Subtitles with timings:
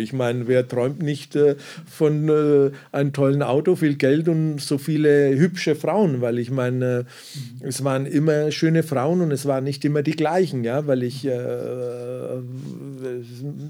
[0.00, 4.78] Ich meine, wer träumt nicht äh, von äh, einem tollen Auto, viel Geld und so
[4.78, 6.20] viele hübsche Frauen?
[6.20, 7.04] Weil ich meine,
[7.62, 11.02] äh, es waren immer schöne Frauen und es waren nicht immer die gleichen, ja, weil
[11.02, 11.24] ich,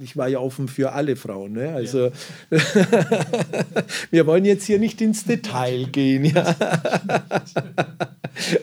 [0.03, 1.53] ich war ja offen für alle Frauen.
[1.53, 1.73] Ne?
[1.73, 2.11] Also,
[2.51, 2.59] ja.
[4.11, 6.55] wir wollen jetzt hier nicht ins Detail gehen, ja.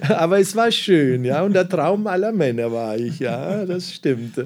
[0.10, 4.46] Aber es war schön, ja, und der Traum aller Männer war ich, ja, das stimmt.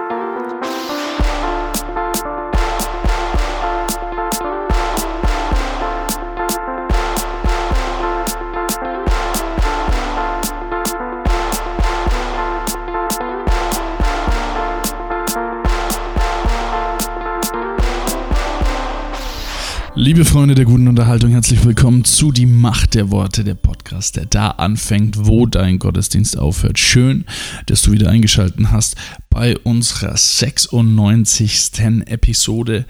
[20.01, 24.25] Liebe Freunde der guten Unterhaltung, herzlich willkommen zu Die Macht der Worte, der Podcast, der
[24.25, 26.79] da anfängt, wo dein Gottesdienst aufhört.
[26.79, 27.23] Schön,
[27.67, 28.95] dass du wieder eingeschaltet hast
[29.29, 31.81] bei unserer 96.
[32.07, 32.87] Episode.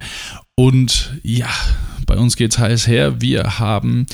[0.55, 1.49] Und ja,
[2.07, 3.19] bei uns geht's heiß her.
[3.19, 4.05] Wir haben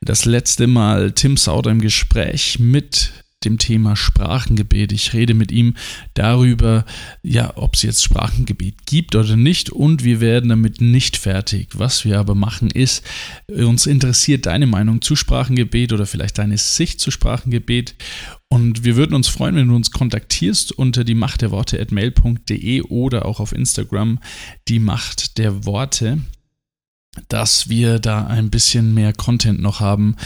[0.00, 3.12] das letzte Mal Tim Sauder im Gespräch mit
[3.44, 4.92] dem Thema Sprachengebet.
[4.92, 5.74] Ich rede mit ihm
[6.14, 6.84] darüber,
[7.22, 11.68] ja, ob es jetzt Sprachengebet gibt oder nicht und wir werden damit nicht fertig.
[11.74, 13.04] Was wir aber machen ist,
[13.48, 17.94] uns interessiert deine Meinung zu Sprachengebet oder vielleicht deine Sicht zu Sprachengebet
[18.48, 21.92] und wir würden uns freuen, wenn du uns kontaktierst unter die Macht der Worte at
[21.92, 24.20] mail.de oder auch auf Instagram
[24.68, 26.18] die Macht der Worte
[27.28, 30.16] dass wir da ein bisschen mehr Content noch haben,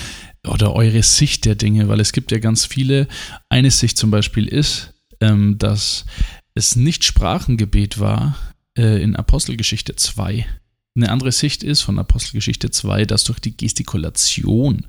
[0.47, 3.09] oder eure Sicht der Dinge, weil es gibt ja ganz viele.
[3.49, 6.07] Eine Sicht zum Beispiel ist, ähm, dass
[6.55, 8.37] es nicht Sprachengebet war
[8.77, 10.47] äh, in Apostelgeschichte 2.
[10.97, 14.87] Eine andere Sicht ist von Apostelgeschichte 2, dass durch die Gestikulation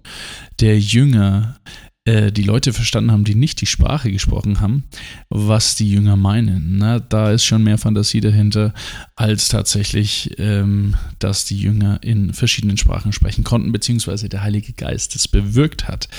[0.59, 1.59] der Jünger
[2.04, 4.86] äh, die Leute verstanden haben, die nicht die Sprache gesprochen haben,
[5.30, 6.78] was die Jünger meinen.
[6.80, 8.73] Na, da ist schon mehr Fantasie dahinter,
[9.16, 15.16] als tatsächlich, ähm, dass die Jünger in verschiedenen Sprachen sprechen konnten, beziehungsweise der Heilige Geist
[15.16, 16.10] es bewirkt hat.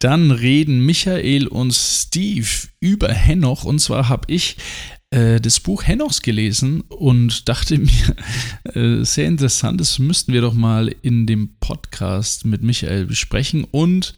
[0.00, 2.48] Dann reden Michael und Steve
[2.80, 4.56] über Henoch, und zwar habe ich
[5.10, 8.16] äh, das Buch Henochs gelesen und dachte mir,
[8.74, 14.14] äh, sehr interessant, das müssten wir doch mal in dem Podcast mit Michael besprechen und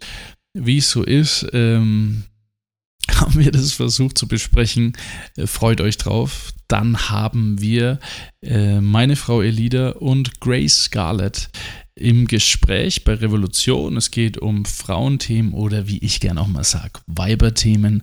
[0.55, 2.25] wie es so ist, ähm,
[3.11, 4.95] haben wir das versucht zu besprechen.
[5.37, 6.53] Äh, freut euch drauf.
[6.69, 7.99] Dann haben wir
[8.43, 11.51] äh, meine Frau Elida und Grace Scarlett
[11.95, 13.97] im Gespräch bei Revolution.
[13.97, 18.03] Es geht um Frauenthemen oder wie ich gerne auch mal sage, Weiberthemen.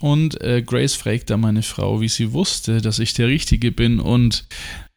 [0.00, 4.00] Und äh, Grace fragt da meine Frau, wie sie wusste, dass ich der Richtige bin.
[4.00, 4.46] Und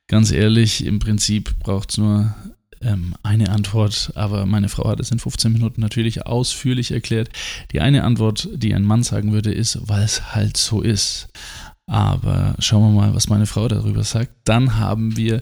[0.08, 2.36] ganz ehrlich, im Prinzip braucht es nur
[2.82, 7.30] ähm, eine Antwort, aber meine Frau hat es in 15 Minuten natürlich ausführlich erklärt.
[7.72, 11.30] Die eine Antwort, die ein Mann sagen würde, ist, weil es halt so ist.
[11.86, 14.32] Aber schauen wir mal, was meine Frau darüber sagt.
[14.44, 15.42] Dann haben wir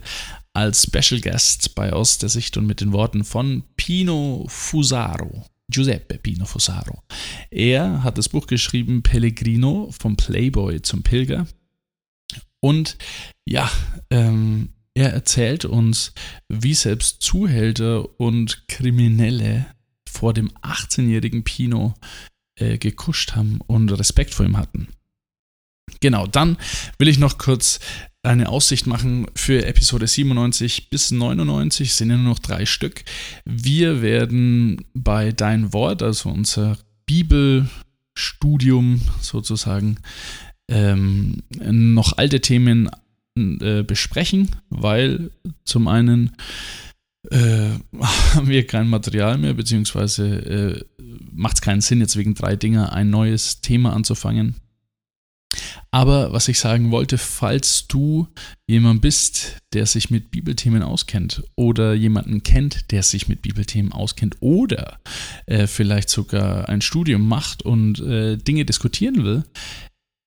[0.54, 5.46] als Special Guest bei Aus der Sicht und mit den Worten von Pino Fusaro.
[5.68, 7.02] Giuseppe Pino Fusaro.
[7.50, 11.48] Er hat das Buch geschrieben Pellegrino vom Playboy zum Pilger.
[12.60, 12.98] Und
[13.46, 13.70] ja,
[14.10, 16.14] ähm, er erzählt uns,
[16.48, 19.68] wie selbst Zuhälter und Kriminelle
[20.10, 21.94] vor dem 18-jährigen Pino
[22.58, 24.88] äh, gekuscht haben und Respekt vor ihm hatten.
[26.00, 26.58] Genau, dann
[26.98, 27.80] will ich noch kurz
[28.24, 33.04] eine Aussicht machen für Episode 97 bis 99, sind ja nur noch drei Stück.
[33.44, 39.98] Wir werden bei Dein Wort, also unser Bibelstudium sozusagen,
[40.70, 42.90] ähm, noch alte Themen
[43.38, 45.32] äh, besprechen, weil
[45.66, 46.32] zum einen
[47.32, 47.70] äh,
[48.34, 50.86] haben wir kein Material mehr, beziehungsweise äh,
[51.34, 54.56] macht es keinen Sinn, jetzt wegen drei Dinger ein neues Thema anzufangen.
[55.92, 58.28] Aber was ich sagen wollte, falls du
[58.68, 64.38] jemand bist, der sich mit Bibelthemen auskennt oder jemanden kennt, der sich mit Bibelthemen auskennt
[64.42, 65.00] oder
[65.46, 69.44] äh, vielleicht sogar ein Studium macht und äh, Dinge diskutieren will,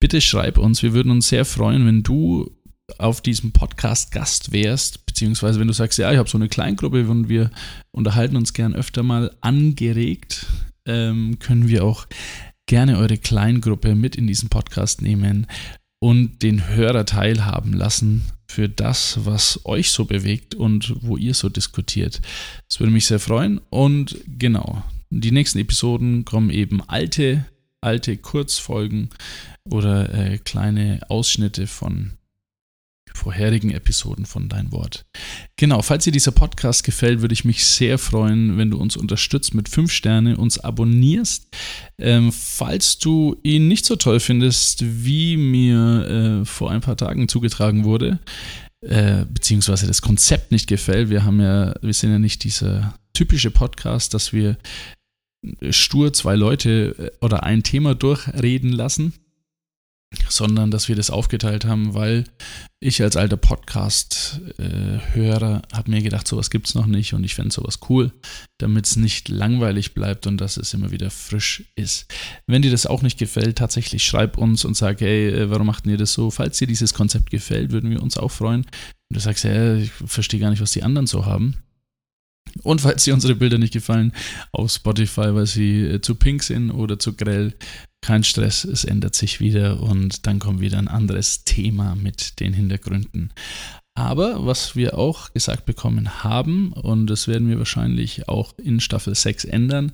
[0.01, 0.83] bitte schreib uns.
[0.83, 2.51] Wir würden uns sehr freuen, wenn du
[2.97, 7.09] auf diesem Podcast Gast wärst, beziehungsweise wenn du sagst, ja, ich habe so eine Kleingruppe
[7.09, 7.51] und wir
[7.91, 10.47] unterhalten uns gern öfter mal angeregt,
[10.87, 12.07] ähm, können wir auch
[12.67, 15.47] gerne eure Kleingruppe mit in diesen Podcast nehmen
[16.01, 21.49] und den Hörer teilhaben lassen für das, was euch so bewegt und wo ihr so
[21.49, 22.21] diskutiert.
[22.69, 23.61] Das würde mich sehr freuen.
[23.71, 27.45] Und genau, die nächsten Episoden kommen eben alte,
[27.81, 29.11] alte Kurzfolgen
[29.65, 32.18] oder äh, kleine Ausschnitte von
[33.19, 35.05] vorherigen Episoden von Dein Wort.
[35.57, 39.55] Genau, falls dir dieser Podcast gefällt, würde ich mich sehr freuen, wenn du uns unterstützt
[39.55, 41.49] mit fünf Sterne, uns abonnierst.
[41.99, 47.29] Ähm, falls du ihn nicht so toll findest, wie mir äh, vor ein paar Tagen
[47.29, 48.19] zugetragen wurde,
[48.81, 53.51] äh, beziehungsweise das Konzept nicht gefällt, wir haben ja, wir sind ja nicht dieser typische
[53.51, 54.57] Podcast, dass wir
[55.71, 59.13] stur zwei Leute äh, oder ein Thema durchreden lassen
[60.29, 62.25] sondern dass wir das aufgeteilt haben, weil
[62.81, 67.53] ich als alter Podcast-Hörer habe mir gedacht, sowas gibt es noch nicht und ich fände
[67.53, 68.13] sowas cool,
[68.59, 72.07] damit es nicht langweilig bleibt und dass es immer wieder frisch ist.
[72.47, 75.87] Wenn dir das auch nicht gefällt, tatsächlich schreib uns und sag, hey, äh, warum macht
[75.87, 76.31] ihr das so?
[76.31, 78.61] Falls dir dieses Konzept gefällt, würden wir uns auch freuen.
[78.61, 81.57] Und du sagst, ja, ich verstehe gar nicht, was die anderen so haben.
[82.63, 84.13] Und falls dir unsere Bilder nicht gefallen,
[84.53, 87.55] auf Spotify, weil sie äh, zu pink sind oder zu grell,
[88.01, 92.53] kein Stress, es ändert sich wieder und dann kommt wieder ein anderes Thema mit den
[92.53, 93.33] Hintergründen.
[93.95, 99.15] Aber was wir auch gesagt bekommen haben, und das werden wir wahrscheinlich auch in Staffel
[99.15, 99.93] 6 ändern,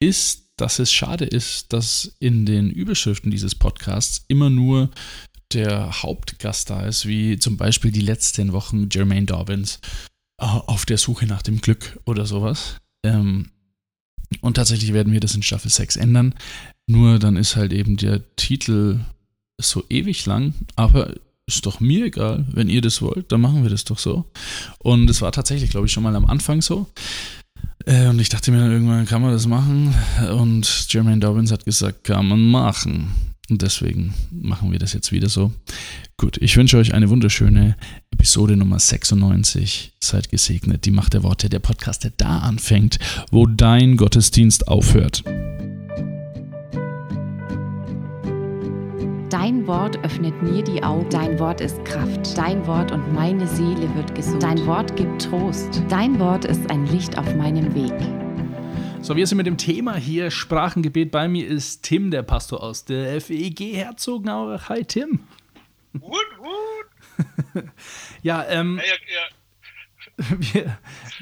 [0.00, 4.90] ist, dass es schade ist, dass in den Überschriften dieses Podcasts immer nur
[5.52, 9.80] der Hauptgast da ist, wie zum Beispiel die letzten Wochen Jermaine Dobbins
[10.40, 12.78] äh, auf der Suche nach dem Glück oder sowas.
[13.04, 13.50] Ähm,
[14.40, 16.34] und tatsächlich werden wir das in Staffel 6 ändern.
[16.86, 19.00] Nur dann ist halt eben der Titel
[19.60, 21.14] so ewig lang, aber
[21.46, 24.24] ist doch mir egal, wenn ihr das wollt, dann machen wir das doch so.
[24.78, 26.86] Und es war tatsächlich, glaube ich, schon mal am Anfang so.
[27.84, 29.94] Äh, und ich dachte mir dann irgendwann, kann man das machen?
[30.38, 33.12] Und Jermaine Dobbins hat gesagt, kann man machen.
[33.50, 35.52] Und deswegen machen wir das jetzt wieder so.
[36.16, 37.76] Gut, ich wünsche euch eine wunderschöne
[38.12, 39.92] Episode Nummer 96.
[40.00, 40.86] Seid gesegnet.
[40.86, 42.98] Die Macht der Worte, der Podcast, der da anfängt,
[43.30, 45.24] wo dein Gottesdienst aufhört.
[49.32, 51.08] Dein Wort öffnet mir die Augen.
[51.08, 52.36] Dein Wort ist Kraft.
[52.36, 54.42] Dein Wort und meine Seele wird gesund.
[54.42, 55.82] Dein Wort gibt Trost.
[55.88, 57.94] Dein Wort ist ein Licht auf meinem Weg.
[59.00, 61.10] So, wir sind mit dem Thema hier Sprachengebet.
[61.10, 64.68] Bei mir ist Tim, der Pastor aus der FEG Herzogenaurach.
[64.68, 65.26] Hi, Tim.
[65.94, 67.64] Wood, wood.
[68.22, 68.82] ja, ähm.
[68.84, 68.96] Ja, ja,
[70.52, 70.78] Wir,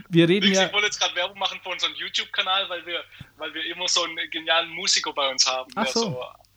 [0.08, 0.66] wir reden Nix, ja.
[0.66, 3.04] Ich wollte jetzt gerade Werbung machen für unseren YouTube-Kanal, weil wir,
[3.36, 6.00] weil wir immer so einen genialen Musiker bei uns haben, Ach so.
[6.00, 6.49] der so nach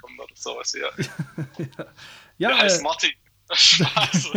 [0.00, 0.72] kommt oder sowas.
[0.72, 1.66] Ja, ja,
[2.38, 3.10] ja der heißt äh, Martin.
[3.52, 4.32] Spaß.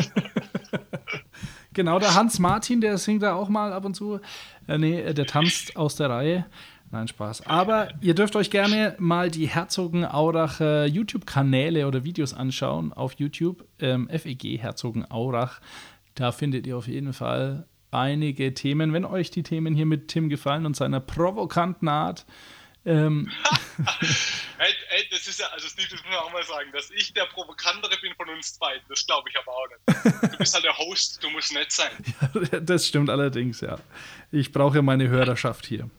[1.74, 4.20] genau, der Hans Martin, der singt da auch mal ab und zu.
[4.68, 6.46] Äh, nee, der tanzt aus der Reihe.
[6.92, 7.46] Nein, Spaß.
[7.48, 13.66] Aber ihr dürft euch gerne mal die Herzogenauracher YouTube-Kanäle oder Videos anschauen auf YouTube.
[13.80, 15.62] Ähm, FEG Herzogenaurach.
[16.16, 18.92] Da findet ihr auf jeden Fall einige Themen.
[18.92, 22.26] Wenn euch die Themen hier mit Tim gefallen und seiner provokanten Art,
[22.86, 23.32] ähm,
[24.58, 27.14] hey, hey, das ist ja, also Steve, das muss man auch mal sagen, dass ich
[27.14, 30.34] der Provokantere bin von uns beiden, das glaube ich aber auch nicht.
[30.34, 31.92] Du bist halt der Host, du musst nett sein.
[32.52, 33.78] ja, das stimmt allerdings, ja.
[34.32, 35.90] Ich brauche meine Hörerschaft hier.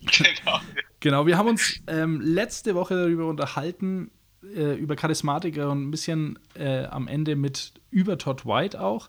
[0.00, 0.60] Genau.
[1.00, 4.10] Genau, wir haben uns ähm, letzte Woche darüber unterhalten,
[4.42, 9.08] äh, über Charismatiker und ein bisschen äh, am Ende mit über Todd White auch.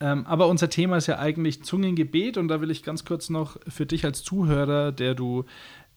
[0.00, 3.56] Ähm, aber unser Thema ist ja eigentlich Zungengebet und da will ich ganz kurz noch
[3.66, 5.44] für dich als Zuhörer, der du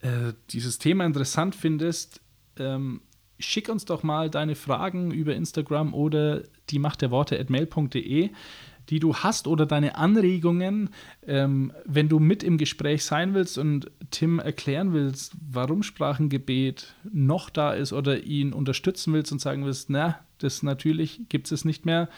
[0.02, 2.22] äh, dieses Thema interessant findest,
[2.58, 3.02] ähm,
[3.40, 8.30] schick uns doch mal deine Fragen über Instagram oder die Macht der Worte at mail.de,
[8.90, 10.90] die du hast oder deine Anregungen,
[11.26, 17.50] ähm, wenn du mit im Gespräch sein willst und Tim erklären willst, warum Sprachengebet noch
[17.50, 21.86] da ist oder ihn unterstützen willst und sagen willst, na, das natürlich gibt es nicht
[21.86, 22.10] mehr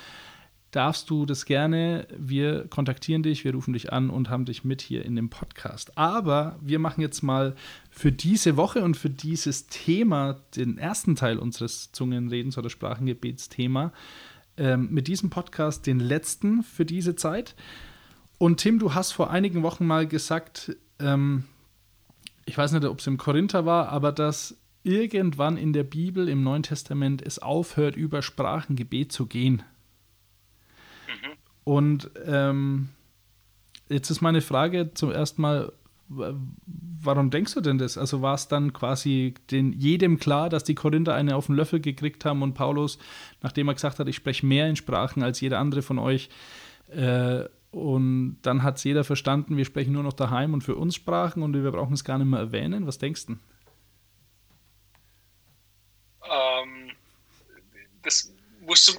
[0.74, 2.08] darfst du das gerne.
[2.18, 5.98] Wir kontaktieren dich, wir rufen dich an und haben dich mit hier in dem Podcast.
[5.98, 7.56] Aber wir machen jetzt mal
[7.92, 13.94] für diese Woche und für dieses Thema, den ersten Teil unseres Zungenredens oder Sprachengebetsthema,
[14.58, 17.56] ähm, mit diesem Podcast den letzten für diese Zeit.
[18.40, 21.44] Und Tim, du hast vor einigen Wochen mal gesagt, ähm,
[22.46, 26.44] ich weiß nicht, ob es im Korinther war, aber dass irgendwann in der Bibel, im
[26.44, 29.64] Neuen Testament, es aufhört, über Sprachengebet zu gehen.
[31.64, 32.90] Und ähm,
[33.90, 35.72] jetzt ist meine Frage zum ersten Mal,
[36.10, 37.98] warum denkst du denn das?
[37.98, 41.80] Also war es dann quasi den, jedem klar, dass die Korinther eine auf den Löffel
[41.80, 43.00] gekriegt haben und Paulus,
[43.42, 46.30] nachdem er gesagt hat, ich spreche mehr in Sprachen als jeder andere von euch,
[46.90, 50.94] äh, und dann hat es jeder verstanden, wir sprechen nur noch daheim und für uns
[50.94, 52.86] Sprachen und wir brauchen es gar nicht mehr erwähnen.
[52.86, 53.34] Was denkst du?
[56.24, 56.92] Ähm,
[58.04, 58.94] das musst du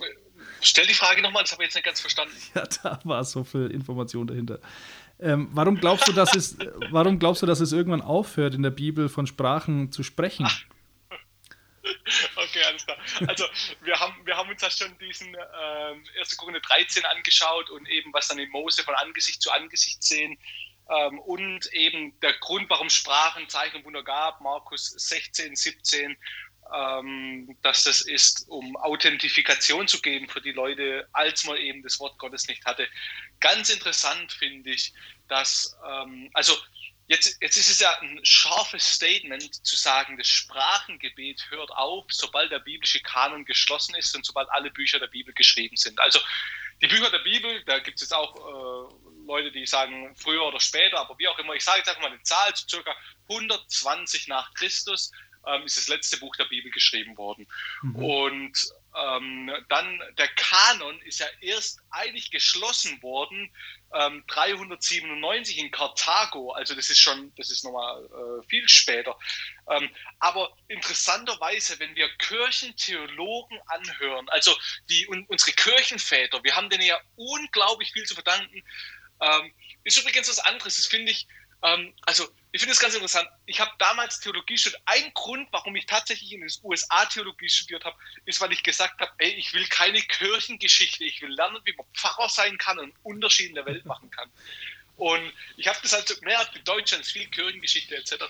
[0.65, 2.35] Stell die Frage nochmal, das habe ich jetzt nicht ganz verstanden.
[2.55, 4.61] Ja, da war so viel Information dahinter.
[5.21, 6.57] Ähm, warum, glaubst du, dass es,
[6.91, 10.49] warum glaubst du, dass es irgendwann aufhört, in der Bibel von Sprachen zu sprechen?
[12.37, 12.97] Okay, alles da.
[13.27, 13.45] Also
[13.83, 16.37] wir haben, wir haben uns da schon diesen ähm, 1.
[16.37, 20.39] Korinther 13 angeschaut und eben was dann in Mose von Angesicht zu Angesicht sehen.
[20.89, 26.17] Ähm, und eben der Grund, warum Sprachen, Zeichen und Wunder gab, Markus 16, 17,
[26.73, 31.99] ähm, dass das ist, um Authentifikation zu geben für die Leute, als man eben das
[32.01, 32.89] Wort Gottes nicht hatte.
[33.41, 34.93] Ganz interessant finde ich,
[35.29, 36.57] dass, ähm, also
[37.07, 42.51] Jetzt, jetzt ist es ja ein scharfes Statement zu sagen, das Sprachengebet hört auf, sobald
[42.51, 46.01] der biblische Kanon geschlossen ist und sobald alle Bücher der Bibel geschrieben sind.
[46.01, 46.19] Also
[46.81, 48.95] die Bücher der Bibel, da gibt es jetzt auch äh,
[49.27, 52.11] Leute, die sagen früher oder später, aber wie auch immer, ich sage jetzt einfach mal
[52.11, 52.97] eine Zahl, zu circa
[53.29, 55.11] 120 nach Christus
[55.47, 57.47] ähm, ist das letzte Buch der Bibel geschrieben worden.
[57.83, 57.97] Mhm.
[57.97, 63.51] Und ähm, dann der Kanon ist ja erst eigentlich geschlossen worden
[63.93, 66.53] ähm, 397 in Karthago.
[66.53, 69.19] Also das ist schon, das ist nochmal äh, viel später.
[69.69, 74.57] Ähm, aber interessanterweise, wenn wir Kirchentheologen anhören, also
[74.89, 78.63] die un, unsere Kirchenväter, wir haben denen ja unglaublich viel zu verdanken.
[79.21, 80.77] Ähm, ist übrigens was anderes.
[80.77, 81.27] Das finde ich
[81.65, 83.29] ähm, also, ich finde es ganz interessant.
[83.47, 84.81] Ich habe damals Theologie studiert.
[84.85, 87.97] Ein Grund, warum ich tatsächlich in den USA Theologie studiert habe,
[88.27, 91.03] ist, weil ich gesagt habe, ey, ich will keine Kirchengeschichte.
[91.03, 94.31] Ich will lernen, wie man Pfarrer sein kann und Unterschied in der Welt machen kann.
[94.97, 98.23] Und ich habe das halt mehr als in Deutschland, viel Kirchengeschichte etc.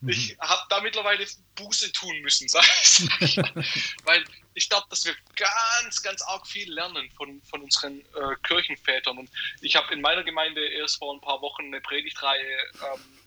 [0.00, 0.10] Mhm.
[0.10, 2.64] Ich habe da mittlerweile Buße tun müssen, sag
[3.18, 3.36] ich.
[4.04, 4.24] weil
[4.54, 9.18] ich glaube, dass wir ganz, ganz arg viel lernen von, von unseren äh, Kirchenvätern.
[9.18, 9.28] Und
[9.60, 13.21] ich habe in meiner Gemeinde erst vor ein paar Wochen eine Predigtreihe ähm,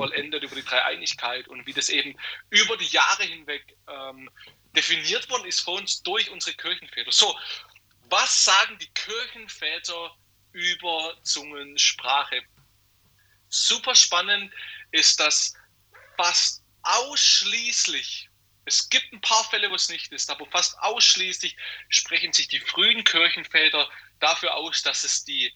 [0.00, 4.30] vollendet über die Dreieinigkeit und wie das eben über die Jahre hinweg ähm,
[4.74, 7.12] definiert worden ist für uns durch unsere Kirchenväter.
[7.12, 7.38] So,
[8.08, 10.16] was sagen die Kirchenväter
[10.52, 12.42] über Zungensprache.
[13.48, 14.52] Super spannend
[14.90, 15.54] ist, dass
[16.16, 18.28] fast ausschließlich,
[18.64, 21.56] es gibt ein paar Fälle, wo es nicht ist, aber fast ausschließlich
[21.88, 23.88] sprechen sich die frühen Kirchenväter
[24.18, 25.52] dafür aus, dass es die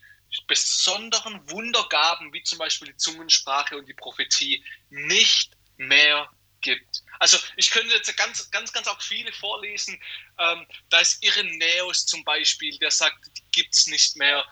[0.47, 6.29] besonderen Wundergaben, wie zum Beispiel die Zungensprache und die Prophetie, nicht mehr
[6.61, 7.03] gibt.
[7.21, 10.01] Also ich könnte jetzt ganz, ganz, ganz auch viele vorlesen.
[10.39, 14.45] Ähm, da ist Irenäus zum Beispiel, der sagt, die gibt es nicht mehr.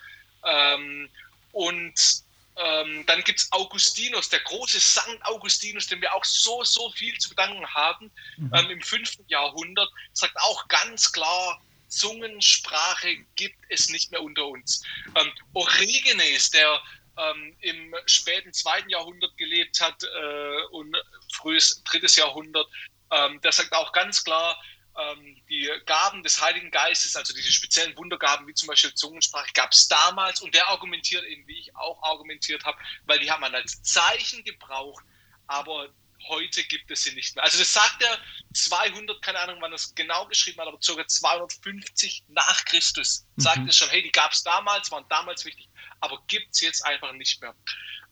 [0.45, 1.11] Ähm,
[1.53, 2.23] und
[2.57, 7.17] ähm, dann gibt es Augustinus, der große Sankt Augustinus, dem wir auch so, so viel
[7.19, 8.53] zu bedanken haben, mhm.
[8.55, 9.21] ähm, im 5.
[9.29, 11.62] Jahrhundert, sagt auch ganz klar,
[11.93, 14.83] Zungensprache gibt es nicht mehr unter uns.
[15.15, 16.83] Ähm, Origenes, der
[17.19, 18.85] ähm, im späten 2.
[18.89, 20.97] Jahrhundert gelebt hat äh, und
[21.35, 22.01] frühes 3.
[22.17, 22.67] Jahrhundert,
[23.11, 24.59] ähm, der sagt auch ganz klar,
[24.99, 29.73] ähm, die Gaben des Heiligen Geistes, also diese speziellen Wundergaben, wie zum Beispiel Zungensprache, gab
[29.73, 33.55] es damals und der argumentiert eben, wie ich auch argumentiert habe, weil die haben man
[33.55, 35.05] als Zeichen gebraucht,
[35.47, 35.89] aber
[36.29, 37.45] heute gibt es sie nicht mehr.
[37.45, 38.19] Also das sagt er
[38.55, 41.07] 200, keine Ahnung, wann er es genau geschrieben hat, aber ca.
[41.07, 43.69] 250 nach Christus sagt mhm.
[43.69, 45.69] es schon, hey, die gab es damals, waren damals wichtig,
[46.00, 47.55] aber gibt es jetzt einfach nicht mehr.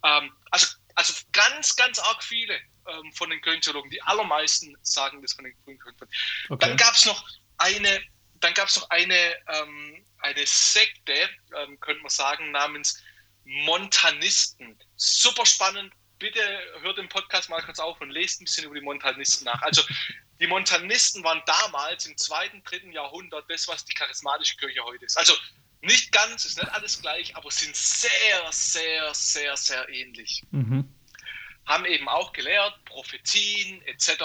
[0.04, 2.54] Ähm, also, also ganz, ganz arg viele
[2.88, 3.90] ähm, von den Kirchentheologen.
[3.90, 6.14] Die allermeisten sagen das von den frühen Kirchenvätern.
[6.48, 6.66] Okay.
[6.66, 7.24] Dann gab es noch
[7.58, 8.02] eine,
[8.34, 13.02] dann gab es noch eine, ähm, eine Sekte, ähm, könnte man sagen, namens
[13.44, 14.78] Montanisten.
[14.96, 15.92] Super spannend.
[16.20, 16.40] Bitte
[16.82, 19.60] hört den Podcast mal kurz auf und lest ein bisschen über die Montanisten nach.
[19.62, 19.82] Also
[20.38, 25.18] die Montanisten waren damals im zweiten, dritten Jahrhundert das, was die charismatische Kirche heute ist.
[25.18, 25.34] Also
[25.80, 30.44] nicht ganz, ist nicht alles gleich, aber sind sehr, sehr, sehr, sehr ähnlich.
[30.52, 30.88] Mhm
[31.70, 34.24] haben eben auch gelehrt, Prophetien etc.,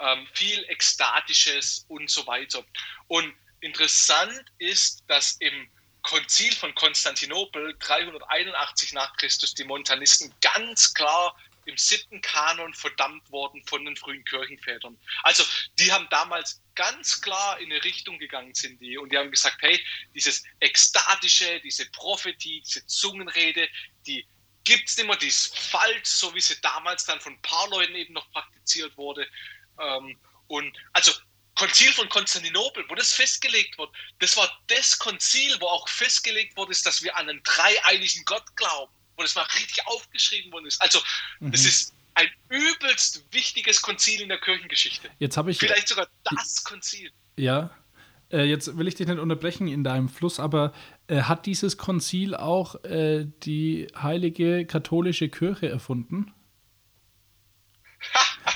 [0.00, 2.64] ähm, viel Ekstatisches und so weiter.
[3.06, 5.68] Und interessant ist, dass im
[6.04, 11.34] Konzil von Konstantinopel 381 nach Christus die Montanisten ganz klar
[11.64, 14.98] im siebten Kanon verdammt worden von den frühen Kirchenvätern.
[15.22, 15.44] Also
[15.78, 19.56] die haben damals ganz klar in eine Richtung gegangen sind die und die haben gesagt,
[19.60, 19.82] hey,
[20.14, 23.66] dieses ekstatische, diese Prophetie, diese Zungenrede,
[24.06, 24.26] die
[24.64, 27.68] gibt es nicht mehr, die ist falsch, so wie sie damals dann von ein paar
[27.70, 29.26] Leuten eben noch praktiziert wurde.
[29.80, 30.18] Ähm,
[30.48, 31.12] und also
[31.54, 36.74] Konzil von Konstantinopel, wo das festgelegt wird, das war das Konzil, wo auch festgelegt wurde,
[36.84, 40.80] dass wir an einen dreieinigen Gott glauben, wo das mal richtig aufgeschrieben worden ist.
[40.82, 41.00] Also
[41.40, 41.52] mhm.
[41.52, 45.10] das ist ein übelst wichtiges Konzil in der Kirchengeschichte.
[45.18, 47.10] Jetzt habe ich vielleicht sogar das Konzil.
[47.36, 47.70] Ja,
[48.30, 50.72] äh, jetzt will ich dich nicht unterbrechen in deinem Fluss, aber
[51.06, 56.32] äh, hat dieses Konzil auch äh, die heilige katholische Kirche erfunden?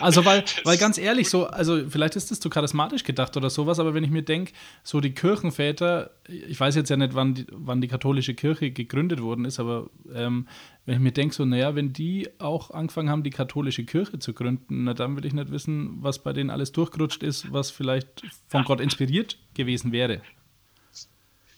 [0.01, 3.79] Also, weil, weil ganz ehrlich, so, also vielleicht ist das zu charismatisch gedacht oder sowas,
[3.79, 4.53] aber wenn ich mir denke,
[4.83, 9.21] so die Kirchenväter, ich weiß jetzt ja nicht, wann die, wann die katholische Kirche gegründet
[9.21, 10.49] worden ist, aber ähm,
[10.87, 14.33] wenn ich mir denke, so, naja, wenn die auch angefangen haben, die katholische Kirche zu
[14.33, 18.23] gründen, na dann will ich nicht wissen, was bei denen alles durchgerutscht ist, was vielleicht
[18.49, 20.23] von Gott inspiriert gewesen wäre.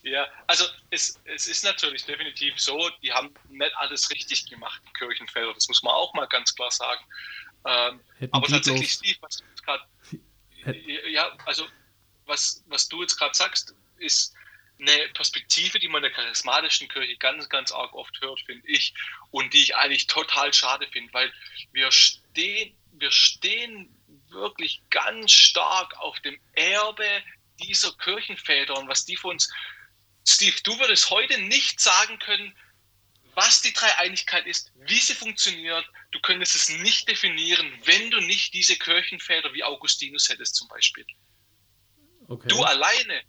[0.03, 4.93] Ja, also es, es ist natürlich definitiv so, die haben nicht alles richtig gemacht, die
[4.95, 7.05] Kirchenfelder, das muss man auch mal ganz klar sagen.
[7.67, 8.01] Ähm,
[8.31, 9.85] aber tatsächlich, Steve, was du jetzt gerade,
[11.11, 11.67] ja, also
[12.27, 14.35] was, was du jetzt gerade sagst, ist
[14.81, 18.95] eine Perspektive, die man in der charismatischen Kirche ganz, ganz arg oft hört, finde ich,
[19.31, 21.33] und die ich eigentlich total schade finde, weil
[21.73, 23.95] wir stehen, wir stehen
[24.29, 27.23] wirklich ganz stark auf dem Erbe
[27.63, 29.53] dieser Kirchenväter und was die für uns
[30.27, 32.55] Steve, du würdest heute nicht sagen können,
[33.41, 35.87] was die Dreieinigkeit ist, wie sie funktioniert.
[36.11, 41.07] Du könntest es nicht definieren, wenn du nicht diese Kirchenväter wie Augustinus hättest zum Beispiel.
[42.29, 42.49] Okay.
[42.49, 43.23] Du alleine,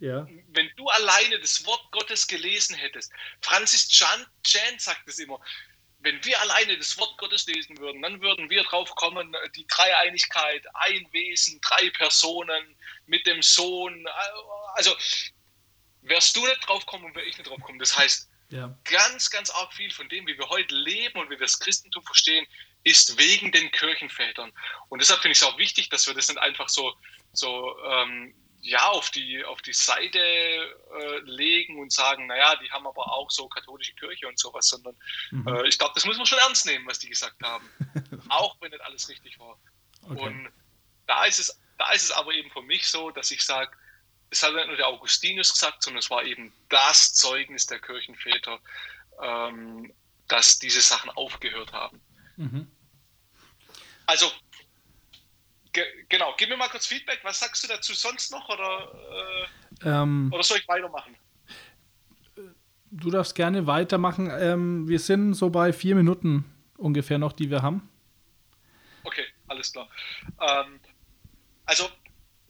[0.00, 0.26] ja.
[0.48, 5.38] wenn du alleine das Wort Gottes gelesen hättest, Francis Chan, Chan sagt es immer,
[6.00, 10.64] wenn wir alleine das Wort Gottes lesen würden, dann würden wir drauf kommen, die Dreieinigkeit,
[10.72, 14.06] ein Wesen, drei Personen mit dem Sohn.
[14.74, 14.96] Also
[16.02, 17.78] wärst du nicht drauf kommen und wäre ich nicht drauf kommen.
[17.78, 18.76] Das heißt, ja.
[18.84, 22.02] ganz, ganz arg viel von dem, wie wir heute leben und wie wir das Christentum
[22.04, 22.46] verstehen,
[22.84, 24.52] ist wegen den Kirchenvätern.
[24.88, 26.94] Und deshalb finde ich es auch wichtig, dass wir das nicht einfach so,
[27.32, 32.86] so ähm, ja, auf die, auf die Seite äh, legen und sagen, naja, die haben
[32.86, 34.96] aber auch so katholische Kirche und sowas, sondern
[35.30, 35.48] mhm.
[35.48, 37.68] äh, ich glaube, das muss man schon ernst nehmen, was die gesagt haben.
[38.28, 39.58] auch wenn nicht alles richtig war.
[40.02, 40.18] Okay.
[40.18, 40.48] Und
[41.06, 43.76] da ist es, da ist es aber eben für mich so, dass ich sage,
[44.34, 48.58] es hat nicht nur der Augustinus gesagt, sondern es war eben das Zeugnis der Kirchenväter,
[49.22, 49.92] ähm,
[50.26, 52.00] dass diese Sachen aufgehört haben.
[52.36, 52.66] Mhm.
[54.06, 54.30] Also,
[55.72, 57.20] ge genau, gib mir mal kurz Feedback.
[57.22, 59.46] Was sagst du dazu sonst noch oder,
[59.82, 61.16] äh, ähm, oder soll ich weitermachen?
[62.90, 64.30] Du darfst gerne weitermachen.
[64.36, 66.44] Ähm, wir sind so bei vier Minuten
[66.76, 67.88] ungefähr noch, die wir haben.
[69.04, 69.88] Okay, alles klar.
[70.40, 70.80] Ähm,
[71.66, 71.88] also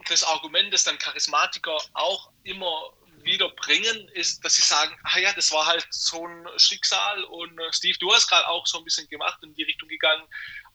[0.08, 2.92] das Argument, das dann Charismatiker auch immer
[3.22, 7.58] wieder bringen, ist, dass sie sagen, ah ja, das war halt so ein Schicksal und
[7.58, 10.24] äh, Steve, du hast gerade auch so ein bisschen gemacht in die Richtung gegangen.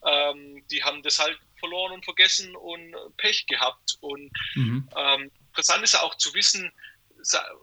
[0.05, 3.97] Ähm, die haben das halt verloren und vergessen und Pech gehabt.
[4.01, 4.89] Und mhm.
[4.95, 6.71] ähm, interessant ist ja auch zu wissen,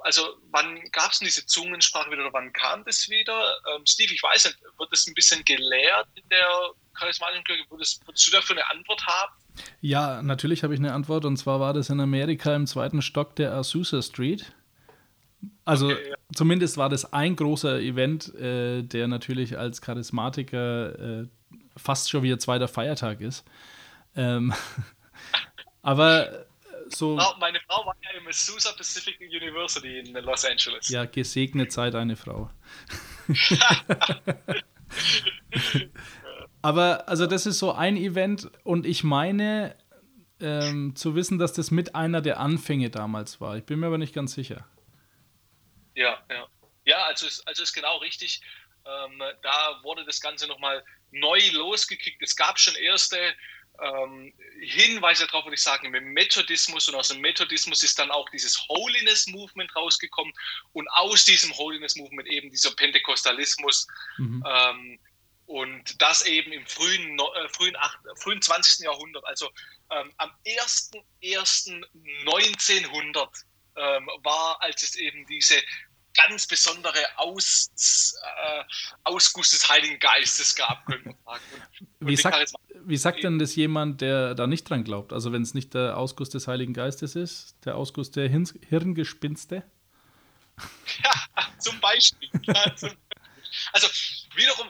[0.01, 3.57] also wann gab es denn diese Zungensprache wieder oder wann kam das wieder?
[3.75, 6.47] Ähm, Steve, ich weiß nicht, wird das ein bisschen gelehrt in der
[6.95, 7.65] charismatischen Kirche?
[7.71, 9.33] Würdest, würdest du dafür eine Antwort haben?
[9.81, 13.37] Ja, natürlich habe ich eine Antwort und zwar war das in Amerika im zweiten Stock
[13.37, 14.53] der Azusa Street.
[15.65, 16.17] Also okay, ja.
[16.35, 21.27] zumindest war das ein großer Event, äh, der natürlich als Charismatiker äh,
[21.77, 23.45] fast schon wie ein zweiter Feiertag ist.
[24.15, 24.55] Ähm,
[25.83, 26.46] aber
[26.89, 27.17] so.
[27.39, 30.89] Meine Frau war ja im Azusa Pacific University in Los Angeles.
[30.89, 32.51] Ja, gesegnet sei deine Frau.
[36.63, 39.77] Aber also das ist so ein Event und ich meine
[40.41, 43.57] ähm, zu wissen, dass das mit einer der Anfänge damals war.
[43.57, 44.67] Ich bin mir aber nicht ganz sicher.
[45.95, 46.47] Ja, ja.
[46.85, 48.41] Ja, also ist, also ist genau richtig.
[48.85, 52.23] Ähm, da wurde das Ganze nochmal neu losgekickt.
[52.23, 53.19] Es gab schon erste
[53.81, 58.29] ähm, Hinweise darauf, würde ich sagen, im Methodismus und aus dem Methodismus ist dann auch
[58.31, 60.33] dieses Holiness Movement rausgekommen
[60.73, 63.87] und aus diesem Holiness Movement eben dieser Pentekostalismus.
[64.19, 64.45] Mhm.
[64.47, 64.99] Ähm,
[65.47, 68.85] und das eben im frühen, äh, frühen, acht, frühen 20.
[68.85, 69.49] Jahrhundert, also
[69.91, 73.45] ähm, am 1.1.1900
[73.77, 75.63] ähm, war, als es eben diese
[76.17, 78.65] ganz besondere Aus, äh,
[79.05, 81.45] Ausguss des Heiligen Geistes gab, könnte man sagen.
[82.01, 82.53] Und, wie, sagt,
[82.85, 85.13] wie sagt denn das jemand, der da nicht dran glaubt?
[85.13, 89.63] Also wenn es nicht der Ausguss des Heiligen Geistes ist, der Ausguss der Hirn Hirngespinste?
[91.05, 92.31] Ja, zum Beispiel.
[93.73, 93.89] Also
[94.35, 94.69] wiederum,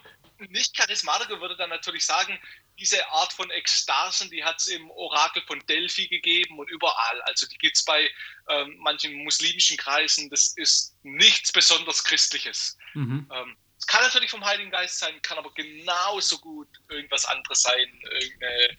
[0.48, 2.38] nicht-Charismatiker würde dann natürlich sagen,
[2.78, 7.22] diese Art von Ekstasen, die hat es im Orakel von Delphi gegeben und überall.
[7.22, 8.10] Also die gibt es bei
[8.48, 10.28] ähm, manchen muslimischen Kreisen.
[10.30, 12.76] Das ist nichts besonders Christliches.
[12.94, 13.28] Mhm.
[13.32, 18.00] Ähm, es kann natürlich vom Heiligen Geist sein, kann aber genauso gut irgendwas anderes sein,
[18.10, 18.76] irgendeine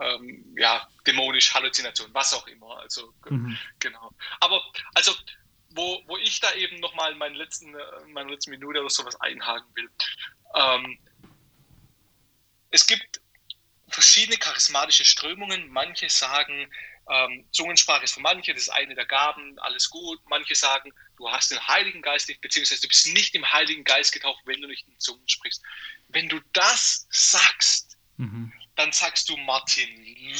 [0.00, 2.78] ähm, ja, dämonische Halluzination, was auch immer.
[2.78, 3.56] Also mhm.
[3.78, 4.12] genau.
[4.40, 4.62] Aber
[4.94, 5.14] also
[5.70, 7.74] wo, wo ich da eben nochmal in meinen letzten,
[8.08, 9.90] meine letzten Minute oder sowas einhaken will.
[10.54, 10.98] Ähm,
[12.70, 13.21] es gibt
[13.92, 15.68] verschiedene charismatische Strömungen.
[15.68, 16.70] Manche sagen,
[17.10, 20.20] ähm, Zungensprache ist für manche das eine der Gaben, alles gut.
[20.26, 24.12] Manche sagen, du hast den Heiligen Geist nicht, beziehungsweise du bist nicht im Heiligen Geist
[24.12, 25.62] getauft, wenn du nicht in Zungen sprichst.
[26.08, 28.52] Wenn du das sagst, mhm.
[28.76, 29.88] dann sagst du, Martin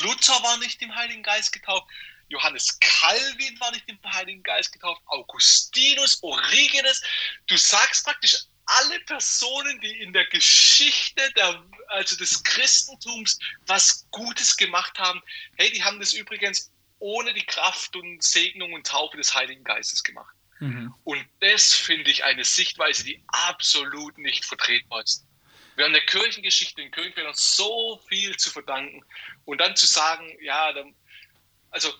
[0.03, 1.87] Luther war nicht im Heiligen Geist getauft,
[2.29, 7.03] Johannes Calvin war nicht im Heiligen Geist getauft, Augustinus, Origenes.
[7.47, 8.47] Du sagst praktisch
[8.79, 15.23] alle Personen, die in der Geschichte der, also des Christentums was Gutes gemacht haben,
[15.57, 20.03] hey, die haben das übrigens ohne die Kraft und Segnung und Taufe des Heiligen Geistes
[20.03, 20.35] gemacht.
[20.61, 20.95] Mhm.
[21.05, 25.27] Und das finde ich eine Sichtweise, die absolut nicht vertretbar ist.
[25.75, 29.03] Wir haben der Kirchengeschichte, den Kirchenvätern so viel zu verdanken.
[29.45, 30.95] Und dann zu sagen, ja, dann,
[31.71, 31.93] also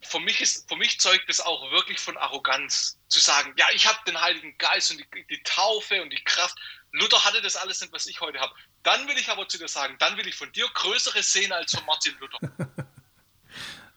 [0.00, 3.86] für, mich ist, für mich zeugt das auch wirklich von Arroganz, zu sagen, ja, ich
[3.86, 6.56] habe den Heiligen Geist und die, die Taufe und die Kraft.
[6.92, 8.52] Luther hatte das alles nicht, was ich heute habe.
[8.82, 11.74] Dann will ich aber zu dir sagen, dann will ich von dir größere sehen als
[11.74, 12.68] von Martin Luther.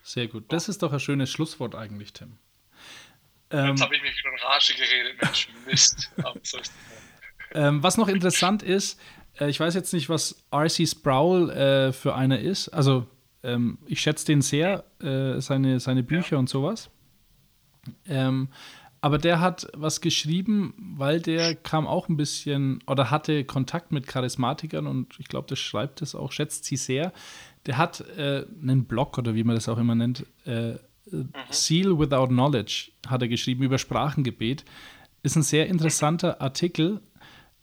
[0.04, 0.52] Sehr gut.
[0.52, 2.38] Das ist doch ein schönes Schlusswort eigentlich, Tim.
[3.52, 6.12] Ähm, Jetzt habe ich mich wieder in Rage geredet, Mensch, Mist.
[7.54, 9.00] ähm, was noch interessant ist,
[9.40, 10.88] äh, ich weiß jetzt nicht, was R.C.
[10.88, 12.70] Sproul äh, für einer ist.
[12.70, 13.08] Also,
[13.44, 16.40] ähm, ich schätze den sehr, äh, seine, seine Bücher ja.
[16.40, 16.90] und sowas.
[18.06, 18.50] Ähm,
[19.02, 24.06] aber der hat was geschrieben, weil der kam auch ein bisschen oder hatte Kontakt mit
[24.06, 27.12] Charismatikern und ich glaube, das schreibt es auch, schätzt sie sehr.
[27.66, 30.74] Der hat äh, einen Blog oder wie man das auch immer nennt, äh,
[31.10, 31.30] mhm.
[31.50, 34.66] Seal Without Knowledge, hat er geschrieben über Sprachengebet.
[35.24, 37.02] Ist ein sehr interessanter Artikel,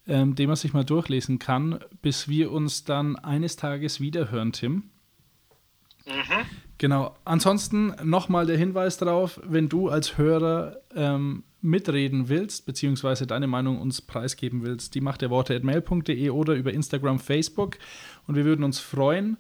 [0.09, 4.91] ähm, den man sich mal durchlesen kann, bis wir uns dann eines Tages wiederhören, Tim.
[6.09, 6.47] Mhm.
[6.79, 7.17] Genau.
[7.25, 13.81] Ansonsten nochmal der Hinweis darauf, wenn du als Hörer ähm, mitreden willst, beziehungsweise deine Meinung
[13.81, 17.79] uns preisgeben willst, die macht der Worte at mail.de oder über Instagram, Facebook.
[18.27, 19.39] Und wir würden uns freuen,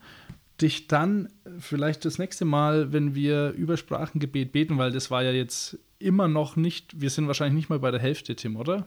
[0.61, 5.31] dich dann vielleicht das nächste Mal, wenn wir über Sprachengebet beten, weil das war ja
[5.31, 8.87] jetzt immer noch nicht, wir sind wahrscheinlich nicht mal bei der Hälfte, Tim, oder?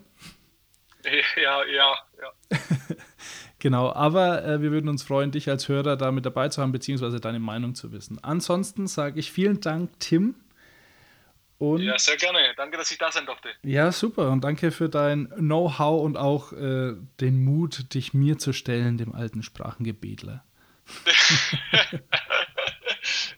[1.03, 2.57] Ja, ja, ja.
[3.61, 6.73] genau, aber äh, wir würden uns freuen, dich als Hörer da mit dabei zu haben,
[6.73, 8.21] beziehungsweise deine Meinung zu wissen.
[8.21, 10.35] Ansonsten sage ich vielen Dank, Tim.
[11.57, 12.53] Und ja, sehr gerne.
[12.57, 13.49] Danke, dass ich da sein durfte.
[13.61, 14.31] Ja, super.
[14.31, 19.13] Und danke für dein Know-how und auch äh, den Mut, dich mir zu stellen, dem
[19.13, 20.43] alten Sprachengebetler.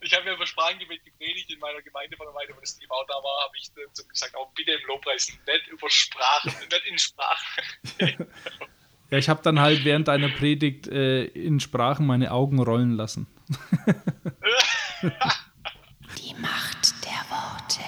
[0.02, 2.90] ich habe ja über Sprachengebet gepredigt in meiner Gemeinde von der Weile, wo das Team
[2.90, 3.70] auch da war, habe ich
[4.08, 7.64] gesagt, auch bitte im Lobpreis, nicht über Sprachen, nicht in Sprachen.
[9.14, 13.28] ja, ich habe dann halt während deiner Predigt äh, in Sprachen meine Augen rollen lassen.
[15.04, 17.82] Die Macht der Worte.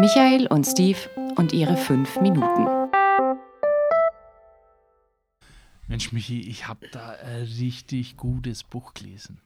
[0.00, 0.96] Michael und Steve
[1.36, 2.66] und ihre fünf Minuten.
[5.86, 9.42] Mensch, Michi, ich habe da ein richtig gutes Buch gelesen.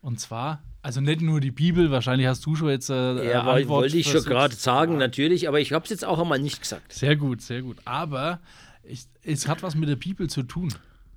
[0.00, 3.68] Und zwar, also nicht nur die Bibel, wahrscheinlich hast du schon jetzt äh, Ja, Antwort
[3.68, 6.92] wollte ich schon gerade sagen, natürlich, aber ich habe es jetzt auch einmal nicht gesagt.
[6.92, 7.76] Sehr gut, sehr gut.
[7.84, 8.40] Aber
[8.82, 10.72] ich, es hat was mit der Bibel zu tun.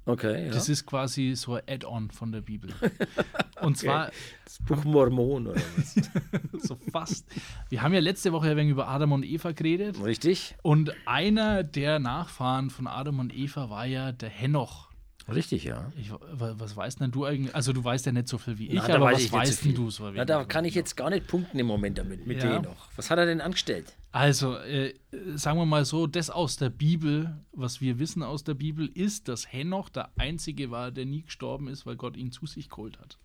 [0.05, 0.51] Okay, ja.
[0.51, 2.73] Das ist quasi so ein Add-on von der Bibel.
[3.61, 4.07] Und zwar.
[4.07, 4.15] Okay.
[4.43, 5.95] Das Buch Mormon oder was?
[6.67, 7.25] so fast.
[7.69, 10.03] Wir haben ja letzte Woche ein wenig über Adam und Eva geredet.
[10.03, 10.55] Richtig.
[10.61, 14.89] Und einer der Nachfahren von Adam und Eva war ja der Henoch.
[15.31, 15.91] Richtig, ja.
[15.97, 17.55] Ich, was weißt denn du eigentlich?
[17.55, 19.89] Also, du weißt ja nicht so viel wie ich, Na, aber was weißt denn du
[19.89, 20.09] so?
[20.11, 22.61] Na, da kann ich jetzt gar nicht punkten im Moment damit, mit ja.
[22.61, 22.89] noch.
[22.95, 23.93] Was hat er denn angestellt?
[24.11, 24.93] Also, äh,
[25.35, 29.29] sagen wir mal so: Das aus der Bibel, was wir wissen aus der Bibel, ist,
[29.29, 32.99] dass Henoch der Einzige war, der nie gestorben ist, weil Gott ihn zu sich geholt
[32.99, 33.17] hat.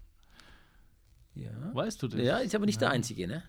[1.35, 1.51] Ja.
[1.73, 2.21] Weißt du das?
[2.21, 2.89] Ja, ist aber nicht ja.
[2.89, 3.43] der Einzige, ne?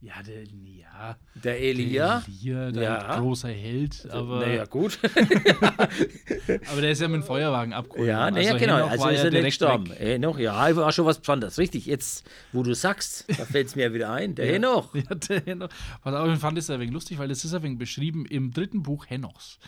[0.00, 2.22] Ja, der, ja, der Elia.
[2.24, 3.18] Der Elia, der ja.
[3.18, 4.08] großer Held.
[4.12, 5.00] Aber, naja, gut.
[6.70, 8.06] aber der ist ja mit dem Feuerwagen abgeholt.
[8.06, 8.86] Ja, naja, also genau.
[8.86, 9.90] Also ist er nicht gestorben.
[9.90, 11.58] Henoch, ja, war schon was Besonderes.
[11.58, 14.36] Richtig, jetzt, wo du sagst, da fällt es mir wieder ein.
[14.36, 14.52] Der ja.
[14.52, 14.94] Henoch.
[14.94, 15.70] Ja, der Henoch.
[16.00, 18.52] Pass auf, ich fand das ein wenig lustig, weil das ist ein wenig beschrieben im
[18.52, 19.58] dritten Buch Henochs.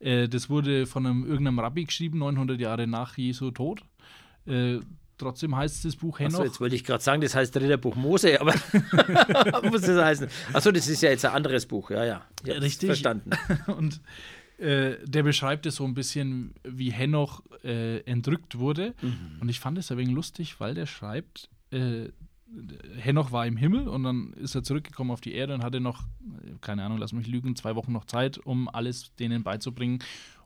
[0.00, 3.80] Äh, das wurde von einem, irgendeinem Rabbi geschrieben, 900 Jahre nach Jesu Tod.
[4.46, 4.80] Äh,
[5.18, 6.34] Trotzdem heißt das Buch Henoch.
[6.34, 8.54] Achso, jetzt wollte ich gerade sagen, das heißt Ritterbuch Mose, aber
[9.68, 10.28] muss das heißen?
[10.52, 12.26] Achso, das ist ja jetzt ein anderes Buch, ja, ja.
[12.46, 12.86] Richtig.
[12.86, 13.30] Verstanden.
[13.66, 14.00] Und
[14.58, 18.94] äh, der beschreibt es so ein bisschen, wie Henoch äh, entrückt wurde.
[19.02, 19.40] Mhm.
[19.40, 22.08] Und ich fand es ein wenig lustig, weil der schreibt, äh,
[22.96, 26.04] Henoch war im Himmel und dann ist er zurückgekommen auf die Erde und hatte noch,
[26.60, 29.98] keine Ahnung, lass mich lügen, zwei Wochen noch Zeit, um alles denen beizubringen.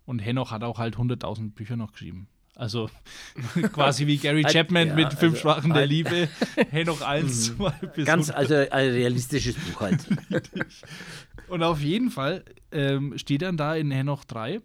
[0.05, 2.27] Und Henoch hat auch halt 100.000 Bücher noch geschrieben.
[2.63, 2.89] Also
[3.73, 6.29] quasi wie Gary Chapman ja, mit also Fünf Schwachen der Liebe.
[6.71, 7.53] Hey, noch eins,
[7.97, 10.07] bis Ganz also ein realistisches Buch halt.
[11.49, 14.61] Und auf jeden Fall ähm, steht dann da in Henoch 3,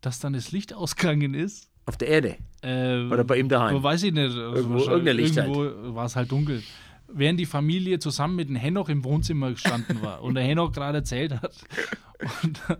[0.00, 1.68] dass dann das Licht ausgegangen ist.
[1.84, 2.36] Auf der Erde?
[2.62, 3.82] Ähm, Oder bei ihm daheim?
[3.82, 4.22] Weiß ich nicht.
[4.22, 5.94] Also irgendwo irgendein Licht irgendwo halt.
[5.94, 6.62] war es halt dunkel.
[7.06, 10.98] Während die Familie zusammen mit dem Henoch im Wohnzimmer gestanden war und der Henoch gerade
[10.98, 11.54] erzählt hat.
[12.42, 12.78] Und dann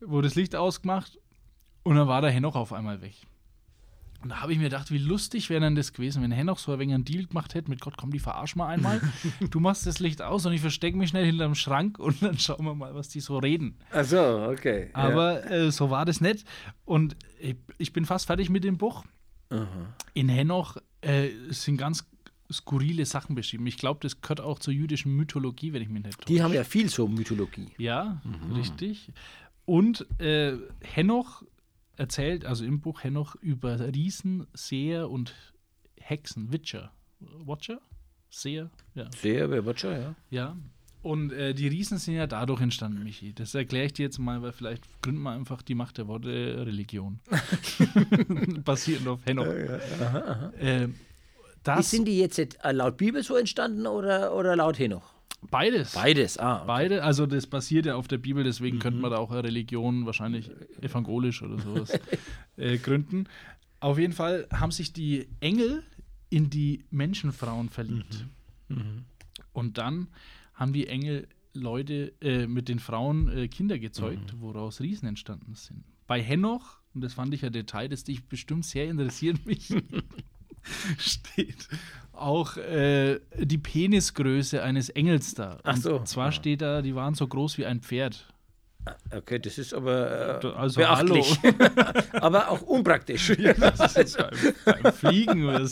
[0.00, 1.20] wurde das Licht ausgemacht
[1.84, 3.14] Und dann war der Henoch auf einmal weg.
[4.22, 6.72] Und da habe ich mir gedacht, wie lustig wäre denn das gewesen, wenn Henoch so
[6.72, 9.00] ein wenig einen Deal gemacht hätte mit Gott, komm, die verarsch mal einmal.
[9.50, 12.64] du machst das Licht aus und ich verstecke mich schnell hinterm Schrank und dann schauen
[12.64, 13.76] wir mal, was die so reden.
[13.90, 14.90] Ach so, okay.
[14.92, 16.46] Aber äh, so war das nicht.
[16.84, 19.04] Und ich, ich bin fast fertig mit dem Buch.
[20.14, 22.06] In Henoch äh, sind ganz
[22.50, 23.66] skurrile Sachen beschrieben.
[23.66, 26.32] Ich glaube, das gehört auch zur jüdischen Mythologie, wenn ich mich nicht täusche.
[26.32, 27.68] Die haben ja viel so Mythologie.
[27.78, 28.22] Ja,
[28.54, 29.12] richtig.
[29.64, 31.44] Und äh, Henoch
[31.96, 35.34] erzählt, also im Buch Henoch, über Riesen, Seher und
[36.00, 36.92] Hexen, Witcher.
[37.20, 37.80] Watcher?
[38.30, 38.70] Seher?
[38.94, 39.08] Ja.
[39.20, 40.14] Wer wird schon, ja.
[40.30, 40.56] ja.
[41.02, 43.32] Und äh, die Riesen sind ja dadurch entstanden, Michi.
[43.32, 46.64] Das erkläre ich dir jetzt mal, weil vielleicht gründen wir einfach die Macht der Worte
[46.64, 47.18] Religion.
[48.64, 49.46] Basierend auf Henoch.
[49.46, 50.94] Äh, Wie
[51.64, 55.11] das, sind die jetzt äh, laut Bibel so entstanden oder, oder laut Henoch?
[55.50, 55.92] Beides.
[55.92, 56.56] Beides, ah.
[56.56, 56.64] okay.
[56.66, 60.06] Beide, also das basiert ja auf der Bibel, deswegen könnte man da auch eine Religion,
[60.06, 60.50] wahrscheinlich
[60.80, 61.98] evangelisch oder sowas,
[62.56, 63.28] äh, gründen.
[63.80, 65.82] Auf jeden Fall haben sich die Engel
[66.30, 68.26] in die Menschenfrauen verliebt.
[69.52, 70.08] Und dann
[70.54, 75.84] haben die Engel Leute äh, mit den Frauen äh, Kinder gezeugt, woraus Riesen entstanden sind.
[76.06, 79.74] Bei Henoch, und das fand ich ein Detail, das dich bestimmt sehr interessiert, mich,
[80.98, 81.68] steht
[82.12, 85.58] auch äh, die Penisgröße eines Engels da.
[85.64, 85.96] Ach so.
[85.96, 88.28] Und zwar steht da, die waren so groß wie ein Pferd.
[89.10, 91.38] Okay, das ist aber äh, Also beachtlich.
[92.12, 93.32] aber auch unpraktisch.
[93.58, 95.68] Das ist beim, beim Fliegen.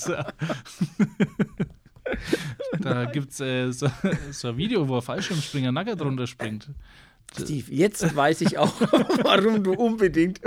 [2.81, 3.88] Da gibt es äh, so,
[4.31, 6.70] so ein Video, wo ein Fallschirmspringer nackt drunter springt.
[7.33, 8.81] Steve, jetzt weiß ich auch,
[9.23, 10.40] warum du unbedingt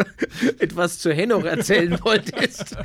[0.60, 2.76] etwas zu Henoch erzählen wolltest.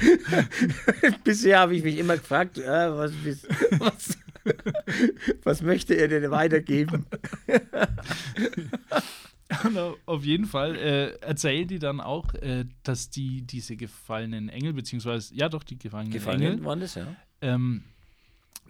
[1.24, 3.12] Bisher habe ich mich immer gefragt, ja, was,
[3.78, 4.18] was,
[5.42, 7.06] was möchte er denn weitergeben?
[10.06, 15.34] Auf jeden Fall äh, erzählen die dann auch, äh, dass die diese gefallenen Engel, beziehungsweise,
[15.34, 17.06] ja doch, die gefallenen Gefallen Engel, waren das, ja?
[17.40, 17.82] ähm,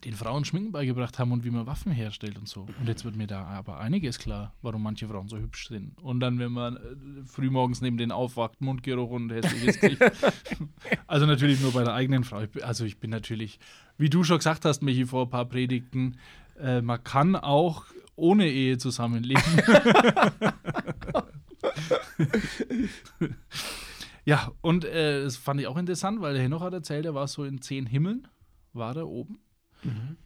[0.04, 2.66] den Frauen Schminken beigebracht haben und wie man Waffen herstellt und so.
[2.78, 5.96] Und jetzt wird mir da aber einiges klar, warum manche Frauen so hübsch sind.
[6.02, 6.80] Und dann, wenn man äh,
[7.26, 10.00] frühmorgens neben denen aufwacht, Mundgeruch und hässliches Gesicht.
[11.06, 12.40] also natürlich nur bei der eigenen Frau.
[12.42, 13.58] Ich bin- Also ich bin natürlich,
[13.96, 16.16] wie du schon gesagt hast, Michi, vor ein paar Predigten,
[16.60, 17.84] äh, man kann auch
[18.16, 19.42] ohne Ehe zusammenleben.
[24.24, 27.28] ja, und äh, das fand ich auch interessant, weil der Henoch hat erzählt, er war
[27.28, 28.28] so in zehn Himmeln,
[28.72, 29.38] war da oben.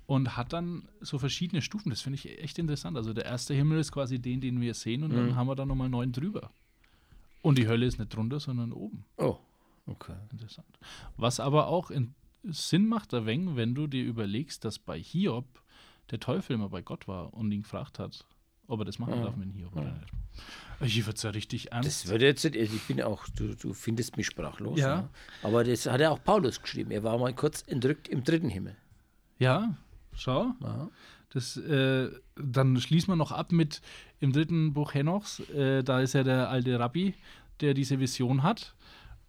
[0.07, 1.91] Und hat dann so verschiedene Stufen.
[1.91, 2.97] Das finde ich echt interessant.
[2.97, 5.65] Also der erste Himmel ist quasi den, den wir sehen, und dann haben wir da
[5.67, 6.51] nochmal neun drüber.
[7.43, 9.05] Und die Hölle ist nicht drunter, sondern oben.
[9.19, 9.37] Oh,
[9.87, 10.15] okay.
[10.31, 10.67] Interessant.
[11.17, 15.47] Was aber auch in Sinn macht, wenig, wenn du dir überlegst, dass bei Hiob
[16.11, 18.25] der Teufel immer bei Gott war und ihn gefragt hat,
[18.69, 20.13] ob er das machen darf mit Hiob oder nicht.
[20.93, 21.89] Hier wird es ja richtig ernst.
[21.89, 24.79] Das würde jetzt, nicht- ich bin auch, du, du findest mich sprachlos.
[24.81, 25.03] Ja.
[25.03, 25.09] ne?
[25.43, 26.91] Aber das hat ja auch Paulus geschrieben.
[26.91, 28.77] Er war mal kurz entrückt im dritten Himmel.
[29.43, 29.75] Ja,
[30.15, 30.55] schau.
[31.31, 33.83] Das, äh, dann schließen wir noch ab mit
[34.21, 35.41] im dritten Buch Henochs.
[35.51, 37.15] Äh, da ist ja der alte Rabbi,
[37.61, 38.77] der diese Vision hat.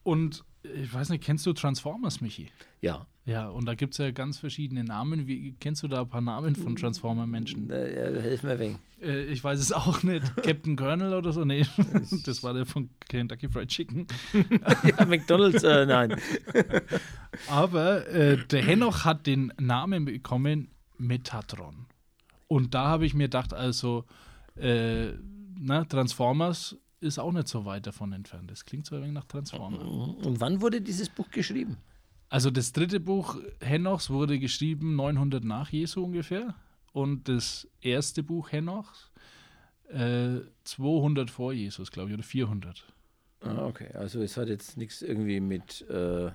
[0.04, 2.52] Und äh, ich weiß nicht, kennst du Transformers, Michi?
[2.80, 3.08] Ja.
[3.26, 5.28] Ja, und da gibt es ja ganz verschiedene Namen.
[5.28, 7.70] Wie, kennst du da ein paar Namen von Transformer-Menschen?
[7.70, 8.80] Äh, helf mir wegen.
[9.02, 10.36] Äh, ich weiß es auch nicht.
[10.44, 11.46] Captain Colonel oder so?
[11.46, 11.66] Nee,
[12.26, 14.08] das war der von Kentucky Fried Chicken.
[14.98, 16.20] ja, McDonalds, äh, nein.
[17.50, 21.86] Aber äh, der Henoch hat den Namen bekommen Metatron.
[22.50, 24.04] Und da habe ich mir gedacht, also,
[24.58, 25.14] äh,
[25.58, 28.52] na, Transformers ist auch nicht so weit davon entfernt.
[28.52, 29.82] Das klingt so ein wenig nach Transformers.
[29.82, 31.78] Und wann wurde dieses Buch geschrieben?
[32.34, 36.56] Also das dritte Buch Henochs wurde geschrieben 900 nach Jesu ungefähr.
[36.92, 39.12] Und das erste Buch Henochs
[39.90, 42.92] äh, 200 vor Jesus, glaube ich, oder 400.
[43.42, 43.94] Ah, okay.
[43.94, 46.32] Also es hat jetzt nichts irgendwie mit äh,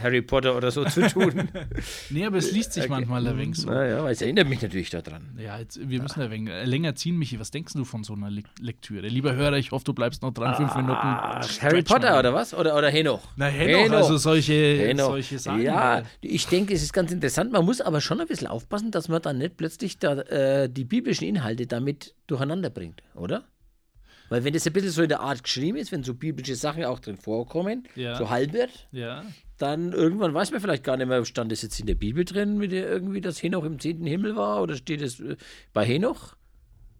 [0.00, 1.48] Harry Potter oder so zu tun.
[2.10, 2.90] Nee, aber es liest sich Okay.
[2.92, 3.68] manchmal ein wenig so.
[3.70, 5.36] Naja, weil es erinnert mich natürlich daran.
[5.38, 7.40] Ja, jetzt, wir müssen ein wenig äh, länger ziehen, Michi.
[7.40, 9.08] Was denkst du von so einer Le Lektüre?
[9.08, 10.54] Lieber Hörer, ich hoffe, du bleibst noch dran.
[10.54, 10.94] Fünf Minuten.
[11.02, 12.18] Harry Potter mal.
[12.20, 12.54] oder was?
[12.54, 13.22] Oder, oder Henoch?
[13.36, 15.06] Na, Henoch, also solche, Henoch.
[15.06, 15.62] solche Sachen.
[15.62, 17.50] Ja, ich denke, es ist ganz interessant.
[17.52, 20.84] Man muss aber schon ein bisschen aufpassen, dass man dann nicht plötzlich da, äh, die
[20.84, 23.44] biblischen Inhalte damit durcheinander bringt, oder?
[24.28, 26.84] Weil wenn das ein bisschen so in der Art geschrieben ist, wenn so biblische Sachen
[26.84, 28.16] auch drin vorkommen, Ja.
[28.16, 29.24] so halbert, Ja,
[29.62, 32.58] dann irgendwann weiß man vielleicht gar nicht mehr, stand das jetzt in der Bibel drin,
[32.58, 35.36] mit der irgendwie, dass Henoch im zehnten Himmel war oder steht es äh,
[35.72, 36.36] bei Henoch?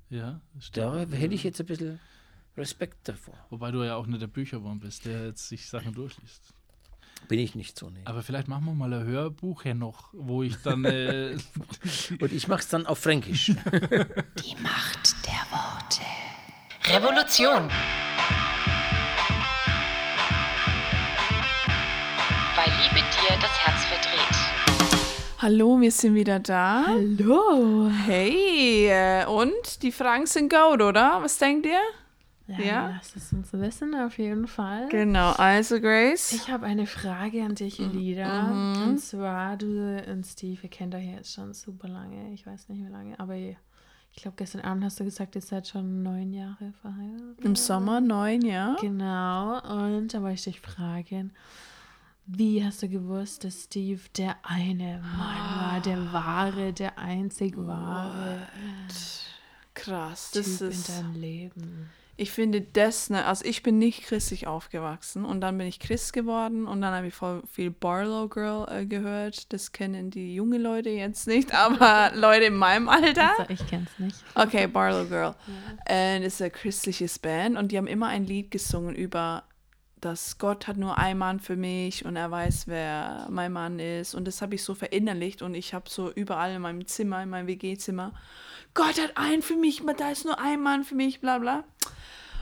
[0.09, 0.41] ja.
[0.55, 0.87] das stimmt.
[0.87, 2.01] Da hätte ich jetzt ein bisschen
[2.57, 3.35] Respekt davor.
[3.51, 6.55] Wobei du ja auch nicht der Bücherwurm bist, der jetzt sich Sachen durchliest.
[7.29, 8.03] Bin ich nicht so, nee.
[8.05, 10.85] Aber vielleicht machen wir mal ein Hörbuch Henoch, wo ich dann.
[10.85, 11.37] Äh,
[12.21, 13.47] Und ich mache es dann auf Fränkisch.
[13.47, 16.03] Die Macht der Worte.
[16.85, 17.71] Revolution.
[22.65, 25.39] Weil Liebe dir das Herz verdreht.
[25.39, 26.85] Hallo, wir sind wieder da.
[26.87, 27.91] Hallo.
[28.07, 31.19] Hey, äh, und die Fragen sind gut, oder?
[31.23, 31.81] Was denkt ihr?
[32.47, 32.89] Ja, Ja?
[32.91, 34.89] lasst es uns wissen, auf jeden Fall.
[34.91, 36.33] Genau, also Grace.
[36.35, 38.51] Ich habe eine Frage an dich, Elida.
[38.85, 42.33] Und zwar, du und Steve, ihr kennt euch jetzt schon super lange.
[42.33, 43.57] Ich weiß nicht, wie lange, aber ich
[44.15, 47.45] glaube, gestern Abend hast du gesagt, ihr seid schon neun Jahre verheiratet.
[47.45, 48.77] Im Sommer neun, ja.
[48.81, 51.33] Genau, und da wollte ich dich fragen,
[52.27, 58.47] wie hast du gewusst, dass Steve der eine Mann war, der wahre, der einzig wahre
[59.75, 60.89] Krass, Typ das in ist.
[60.89, 61.91] deinem Leben?
[62.17, 66.13] Ich finde das, ne, also ich bin nicht christlich aufgewachsen und dann bin ich Christ
[66.13, 69.53] geworden und dann habe ich voll viel Barlow Girl äh, gehört.
[69.53, 73.31] Das kennen die jungen Leute jetzt nicht, aber Leute in meinem Alter.
[73.39, 74.17] Also, ich kenn's nicht.
[74.35, 75.35] Okay, Barlow Girl.
[75.87, 79.45] Äh, das ist ein christliches Band und die haben immer ein Lied gesungen über,
[80.05, 84.15] dass Gott hat nur einen Mann für mich und er weiß, wer mein Mann ist.
[84.15, 87.31] Und das habe ich so verinnerlicht und ich habe so überall in meinem Zimmer, in
[87.31, 88.13] meinem WG-Zimmer,
[88.75, 91.65] Gott hat einen für mich, da ist nur ein Mann für mich, bla bla.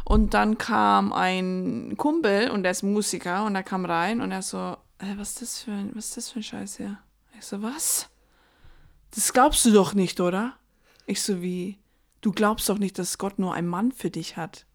[0.04, 4.42] Und dann kam ein Kumpel und der ist Musiker und er kam rein und er
[4.42, 6.98] so, hey, was ist das für ein, was ist das für ein Scheiß hier?
[7.38, 8.08] Ich so, was?
[9.12, 10.56] Das glaubst du doch nicht, oder?
[11.06, 11.78] Ich so, wie?
[12.22, 14.66] Du glaubst doch nicht, dass Gott nur einen Mann für dich hat.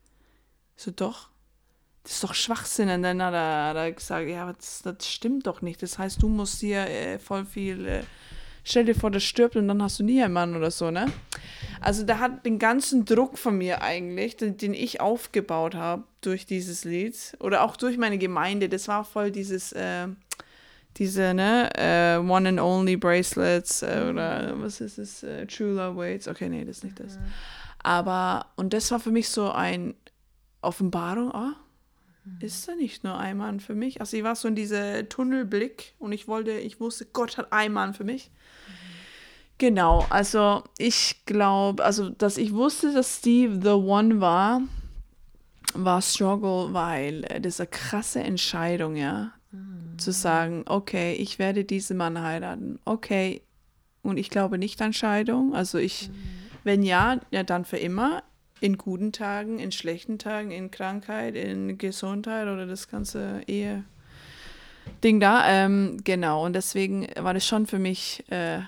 [0.78, 1.30] Ich so, doch.
[2.06, 2.88] Das ist doch Schwachsinn.
[2.90, 5.82] Und dann hat er, hat er gesagt, ja, das, das stimmt doch nicht.
[5.82, 8.04] Das heißt, du musst hier äh, voll viel, äh,
[8.64, 11.08] stell dir vor, das stirbt und dann hast du nie einen Mann oder so, ne?
[11.82, 16.46] Also der hat den ganzen Druck von mir eigentlich, den, den ich aufgebaut habe durch
[16.46, 18.70] dieses Lied oder auch durch meine Gemeinde.
[18.70, 20.08] Das war voll dieses, äh,
[20.98, 25.98] diese, ne, äh, One and Only Bracelets äh, oder was ist es, äh, True Love
[25.98, 26.28] Waits.
[26.28, 27.18] Okay, nee, das ist nicht das.
[27.82, 29.96] Aber, und das war für mich so ein
[30.62, 31.56] Offenbarung, ah,
[32.40, 34.02] ist da nicht nur ein Mann für mich?
[34.02, 37.74] Also ich war so in dieser Tunnelblick und ich wollte, ich wusste, Gott hat einen
[37.74, 38.32] Mann für mich.
[39.58, 44.62] Genau, also ich glaube, also dass ich wusste, dass Steve the One war,
[45.74, 49.32] war Struggle, weil äh, das ist eine krasse Entscheidung, ja.
[49.98, 52.80] Zu sagen, okay, ich werde diesen Mann heiraten.
[52.84, 53.42] Okay,
[54.02, 55.56] und ich glaube nicht an Scheidung.
[55.56, 56.10] Also ich,
[56.66, 58.24] wenn ja, ja dann für immer.
[58.62, 63.84] In guten Tagen, in schlechten Tagen, in Krankheit, in Gesundheit oder das ganze Ehe.
[65.04, 66.46] Ding da, ähm, genau.
[66.46, 68.62] Und deswegen war das schon für mich äh,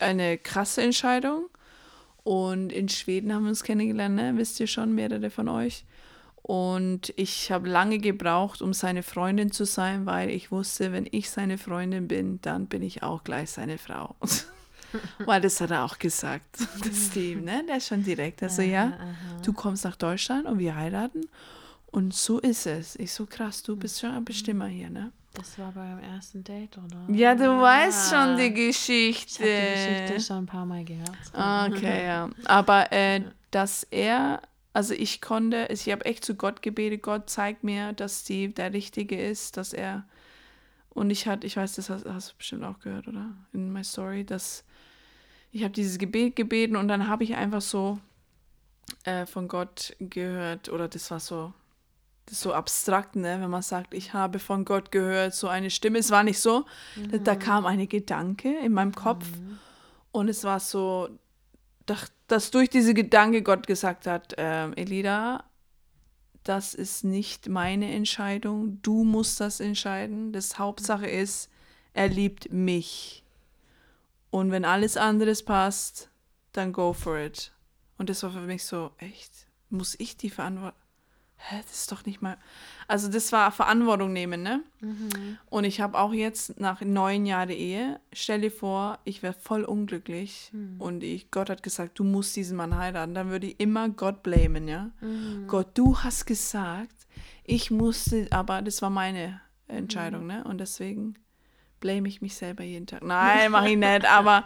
[0.00, 1.48] eine krasse Entscheidung.
[2.22, 4.32] Und in Schweden haben wir uns kennengelernt, ne?
[4.36, 5.84] wisst ihr schon, mehrere von euch.
[6.42, 11.30] Und ich habe lange gebraucht, um seine Freundin zu sein, weil ich wusste, wenn ich
[11.30, 14.16] seine Freundin bin, dann bin ich auch gleich seine Frau.
[15.24, 17.64] weil das hat er auch gesagt, der Steve, ne?
[17.68, 18.42] Der ist schon direkt.
[18.42, 18.98] Also ja,
[19.44, 21.22] du kommst nach Deutschland und wir heiraten.
[21.86, 22.96] Und so ist es.
[22.96, 25.12] Ich so krass, du bist schon ein Bestimmer hier, ne?
[25.34, 27.14] Das war beim ersten Date, oder?
[27.14, 29.44] Ja, du weißt schon die Geschichte.
[29.44, 31.72] Ich habe die Geschichte schon ein paar Mal gehört.
[31.72, 32.28] Okay, ja.
[32.46, 37.62] Aber äh, dass er, also ich konnte, ich habe echt zu Gott gebetet, Gott zeigt
[37.62, 40.04] mir, dass Steve der Richtige ist, dass er,
[40.90, 43.30] und ich hatte, ich weiß, das hast, hast du bestimmt auch gehört, oder?
[43.52, 44.64] In my story, dass
[45.52, 47.98] ich habe dieses Gebet gebeten und dann habe ich einfach so
[49.04, 51.52] äh, von Gott gehört, oder das war so,
[52.26, 53.40] das ist so abstrakt, ne?
[53.40, 55.98] wenn man sagt, ich habe von Gott gehört, so eine Stimme.
[55.98, 56.64] Es war nicht so,
[57.10, 59.26] da, da kam eine Gedanke in meinem Kopf
[60.12, 61.08] und es war so,
[61.86, 65.44] dass, dass durch diese Gedanke Gott gesagt hat, ähm, Elida,
[66.44, 70.32] das ist nicht meine Entscheidung, du musst das entscheiden.
[70.32, 71.50] Das Hauptsache ist,
[71.92, 73.19] er liebt mich.
[74.30, 76.08] Und wenn alles anderes passt,
[76.52, 77.52] dann go for it.
[77.98, 80.78] Und das war für mich so, echt, muss ich die Verantwortung?
[81.42, 82.36] Hä, das ist doch nicht mal.
[82.86, 84.62] Also, das war Verantwortung nehmen, ne?
[85.48, 89.64] Und ich habe auch jetzt nach neun Jahren Ehe, stell dir vor, ich wäre voll
[89.64, 93.14] unglücklich und ich, Gott hat gesagt, du musst diesen Mann heiraten.
[93.14, 94.90] Dann würde ich immer Gott blamen, ja?
[95.46, 97.06] Gott, du hast gesagt,
[97.44, 100.44] ich musste, aber das war meine Entscheidung, ne?
[100.44, 101.14] Und deswegen
[101.80, 103.02] blame ich mich selber jeden Tag.
[103.02, 104.44] Nein, mache ich nicht, aber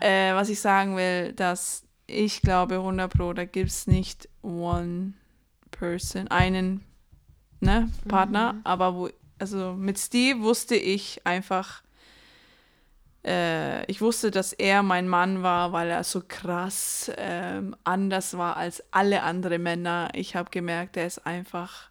[0.00, 5.12] äh, was ich sagen will, dass ich glaube 100 Pro, da gibt es nicht one
[5.70, 6.84] person, einen
[7.60, 11.82] ne, Partner, aber wo, also mit Steve wusste ich einfach,
[13.24, 18.56] äh, ich wusste, dass er mein Mann war, weil er so krass ähm, anders war
[18.56, 20.08] als alle anderen Männer.
[20.14, 21.90] Ich habe gemerkt, er ist einfach,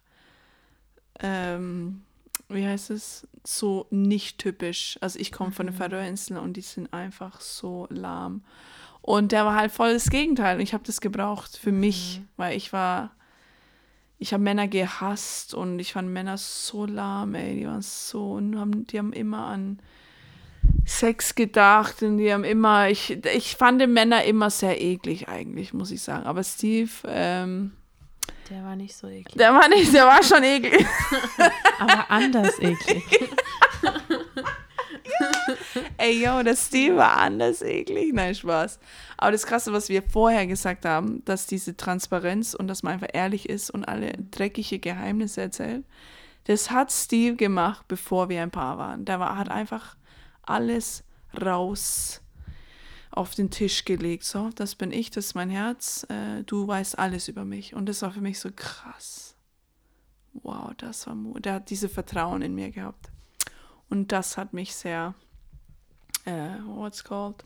[1.20, 2.02] ähm,
[2.48, 4.98] wie heißt es, so nicht typisch.
[5.00, 8.42] Also ich komme von den Färöerinseln und die sind einfach so lahm.
[9.02, 10.56] Und der war halt voll das Gegenteil.
[10.56, 13.10] Und ich habe das gebraucht für mich, weil ich war
[14.18, 17.54] ich habe Männer gehasst und ich fand Männer so lahm, ey.
[17.54, 19.78] Die waren so, und haben, die haben immer an
[20.84, 25.92] Sex gedacht und die haben immer, ich, ich fand Männer immer sehr eklig eigentlich, muss
[25.92, 26.26] ich sagen.
[26.26, 27.72] Aber Steve, ähm,
[28.50, 29.36] Der war nicht so eklig.
[29.36, 30.86] der war nicht, der war schon eklig.
[31.78, 33.04] Aber anders eklig.
[35.98, 38.12] Ey, yo, der Steve war anders eklig.
[38.14, 38.78] Nein, Spaß.
[39.16, 43.08] Aber das Krasse, was wir vorher gesagt haben, dass diese Transparenz und dass man einfach
[43.12, 45.84] ehrlich ist und alle dreckige Geheimnisse erzählt,
[46.44, 49.04] das hat Steve gemacht, bevor wir ein Paar waren.
[49.04, 49.96] Der war, hat einfach
[50.42, 51.04] alles
[51.38, 52.22] raus
[53.18, 54.24] auf den Tisch gelegt.
[54.24, 56.06] So, das bin ich, das ist mein Herz.
[56.08, 57.74] Äh, du weißt alles über mich.
[57.74, 59.34] Und das war für mich so krass.
[60.34, 61.44] Wow, das war Mut.
[61.44, 63.10] Der hat diese Vertrauen in mir gehabt.
[63.90, 65.14] Und das hat mich sehr,
[66.26, 67.44] äh, what's called?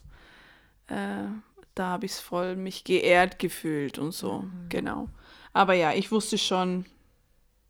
[0.89, 1.29] Äh,
[1.75, 4.45] da habe ich es voll mich geehrt gefühlt und so.
[4.69, 5.09] Genau.
[5.55, 6.85] Aber ja, ich wusste schon,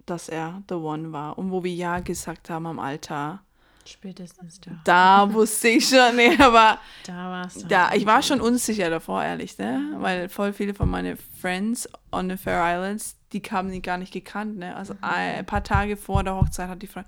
[0.06, 1.38] dass er the one war.
[1.38, 3.44] Und wo wir ja gesagt haben am Altar,
[3.84, 4.70] Spätestens da.
[4.84, 7.66] da wusste ich schon, nee, aber Da warst du.
[7.66, 9.96] da, ich war schon unsicher davor, ehrlich, ne?
[9.98, 14.12] Weil voll viele von meinen Friends on the Fair Islands, die kamen die gar nicht
[14.12, 14.76] gekannt, ne?
[14.76, 17.02] Also ein paar Tage vor der Hochzeit hat die Frau,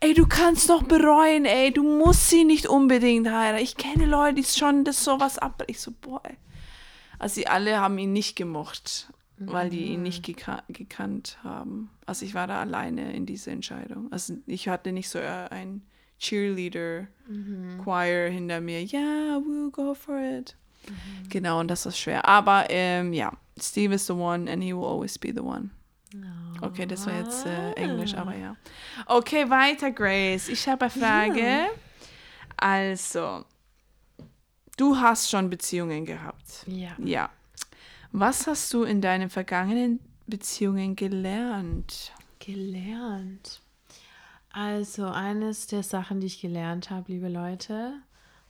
[0.00, 3.62] ey, du kannst doch bereuen, ey, du musst sie nicht unbedingt heiraten.
[3.62, 5.62] Ich kenne Leute, die schon das sowas ab.
[5.68, 6.36] Ich so, boah, ey.
[7.18, 11.88] Also sie alle haben ihn nicht gemocht, weil die ihn nicht geka gekannt haben.
[12.06, 14.12] Also ich war da alleine in dieser Entscheidung.
[14.12, 15.82] Also ich hatte nicht so äh, ein
[16.24, 17.08] Cheerleader
[17.82, 18.82] Choir hinter mir.
[18.82, 20.56] Ja, we'll go for it.
[21.28, 22.26] Genau, und das ist schwer.
[22.26, 25.70] Aber ähm, ja, Steve is the one and he will always be the one.
[26.60, 28.56] Okay, das war jetzt äh, Englisch, aber ja.
[29.06, 30.48] Okay, weiter, Grace.
[30.48, 31.66] Ich habe eine Frage.
[32.56, 33.44] Also,
[34.76, 36.64] du hast schon Beziehungen gehabt.
[36.66, 36.92] Ja.
[36.98, 37.30] Ja.
[38.12, 42.12] Was hast du in deinen vergangenen Beziehungen gelernt?
[42.38, 43.60] Gelernt.
[44.54, 47.94] Also, eines der Sachen, die ich gelernt habe, liebe Leute,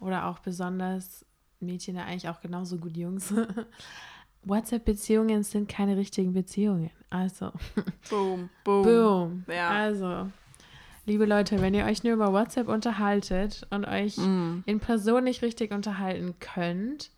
[0.00, 1.24] oder auch besonders
[1.60, 3.32] Mädchen, ja eigentlich auch genauso gut Jungs.
[4.44, 6.90] WhatsApp-Beziehungen sind keine richtigen Beziehungen.
[7.10, 7.52] Also,
[8.10, 8.82] Boom, boom.
[8.82, 9.44] boom.
[9.48, 9.70] Ja.
[9.70, 10.28] Also,
[11.06, 14.58] liebe Leute, wenn ihr euch nur über WhatsApp unterhaltet und euch Mm.
[14.66, 17.10] in Person nicht richtig unterhalten könnt,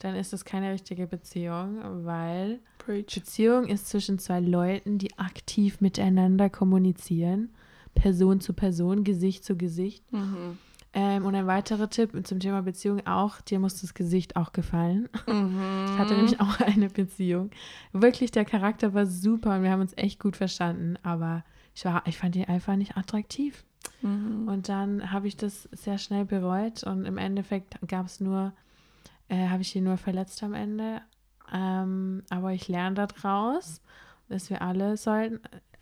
[0.00, 3.06] dann ist das keine richtige Beziehung, weil Preach.
[3.14, 7.54] Beziehung ist zwischen zwei Leuten, die aktiv miteinander kommunizieren,
[7.96, 10.10] Person zu Person, Gesicht zu Gesicht.
[10.12, 10.58] Mhm.
[10.92, 15.08] Ähm, und ein weiterer Tipp zum Thema Beziehung auch, dir muss das Gesicht auch gefallen.
[15.26, 15.84] Mhm.
[15.86, 17.50] Ich hatte nämlich auch eine Beziehung.
[17.92, 21.44] Wirklich, der Charakter war super und wir haben uns echt gut verstanden, aber
[21.74, 23.64] ich, war, ich fand ihn einfach nicht attraktiv.
[24.00, 24.48] Mhm.
[24.48, 28.54] Und dann habe ich das sehr schnell bereut und im Endeffekt gab es nur,
[29.28, 31.02] äh, habe ich ihn nur verletzt am Ende.
[31.52, 33.82] Ähm, aber ich lerne daraus,
[34.28, 35.40] dass wir alle sollten,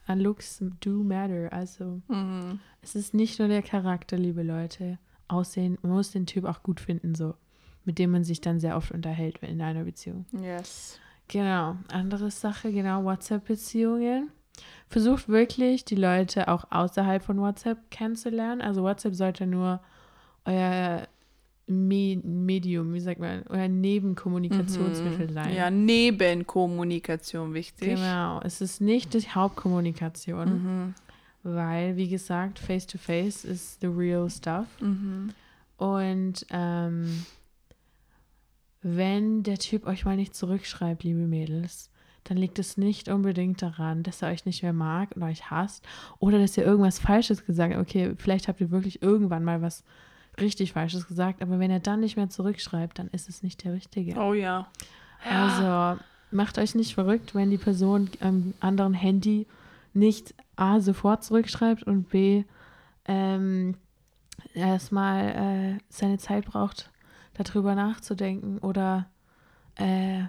[0.08, 1.52] uh, looks do matter.
[1.52, 2.60] Also Mhm.
[2.82, 4.98] es ist nicht nur der Charakter, liebe Leute.
[5.28, 7.34] Aussehen, man muss den Typ auch gut finden, so.
[7.86, 10.26] Mit dem man sich dann sehr oft unterhält in einer Beziehung.
[10.32, 10.98] Yes.
[11.28, 14.30] Genau, andere Sache, genau, WhatsApp-Beziehungen.
[14.88, 18.60] Versucht wirklich, die Leute auch außerhalb von WhatsApp kennenzulernen.
[18.60, 19.80] Also WhatsApp sollte nur
[20.44, 21.08] euer
[21.66, 25.54] Me Medium, wie sagt man, euer Nebenkommunikationsmittel sein.
[25.54, 27.94] Ja, Nebenkommunikation wichtig.
[27.94, 30.94] Genau, es ist nicht die Hauptkommunikation, Mhm.
[31.42, 34.66] weil, wie gesagt, Face-to-Face ist the real stuff.
[34.80, 35.30] Mhm.
[35.78, 37.24] Und ähm,
[38.82, 41.90] wenn der Typ euch mal nicht zurückschreibt, liebe Mädels,
[42.24, 45.84] dann liegt es nicht unbedingt daran, dass er euch nicht mehr mag und euch hasst
[46.18, 47.82] oder dass ihr irgendwas Falsches gesagt habt.
[47.82, 49.84] Okay, vielleicht habt ihr wirklich irgendwann mal was
[50.40, 53.72] richtig Falsches gesagt, aber wenn er dann nicht mehr zurückschreibt, dann ist es nicht der
[53.72, 54.18] Richtige.
[54.20, 54.66] Oh ja.
[55.28, 59.46] Also macht euch nicht verrückt, wenn die Person am anderen Handy
[59.92, 62.44] nicht A sofort zurückschreibt und B
[63.06, 63.76] ähm,
[64.54, 66.90] erstmal äh, seine Zeit braucht,
[67.34, 69.06] darüber nachzudenken oder
[69.76, 70.24] äh,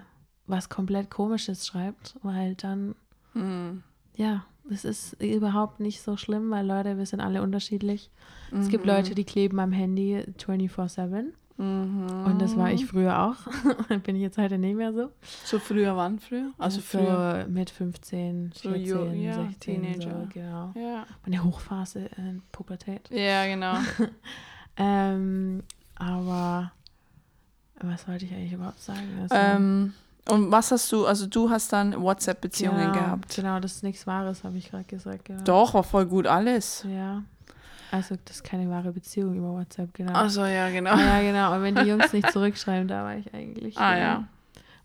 [0.46, 2.94] was komplett komisches schreibt, weil dann,
[3.34, 3.82] Mhm.
[4.14, 8.10] ja, es ist überhaupt nicht so schlimm, weil Leute, wir sind alle unterschiedlich.
[8.58, 11.24] Es gibt Leute, die kleben am Handy 24-7
[11.58, 12.26] Mhm.
[12.26, 13.36] und das war ich früher auch.
[14.04, 15.10] Bin ich jetzt heute nicht mehr so.
[15.44, 16.50] So früher wann früher?
[16.58, 17.44] Also früher.
[17.46, 20.20] so mit 15, So 14, ju- ja, 16, Teenager.
[20.20, 20.72] so, genau.
[20.74, 21.06] Ja.
[21.24, 23.08] Meine Hochphase in Pubertät.
[23.10, 23.74] Ja, genau.
[24.78, 25.62] Ähm,
[25.94, 26.72] aber
[27.80, 29.08] was wollte ich eigentlich überhaupt sagen?
[29.22, 29.94] Also, ähm,
[30.28, 33.34] und was hast du, also du hast dann WhatsApp-Beziehungen genau, gehabt.
[33.36, 35.26] Genau, das ist nichts Wahres, habe ich gerade gesagt.
[35.26, 35.42] Genau.
[35.44, 36.84] Doch, war voll gut alles.
[36.88, 37.22] Ja.
[37.90, 40.12] Also das ist keine wahre Beziehung über WhatsApp, genau.
[40.12, 40.90] Also ja, genau.
[40.90, 41.54] Ah, ja, genau.
[41.54, 43.78] Und wenn die Jungs nicht zurückschreiben, da war ich eigentlich.
[43.78, 44.24] Ah, äh, ja.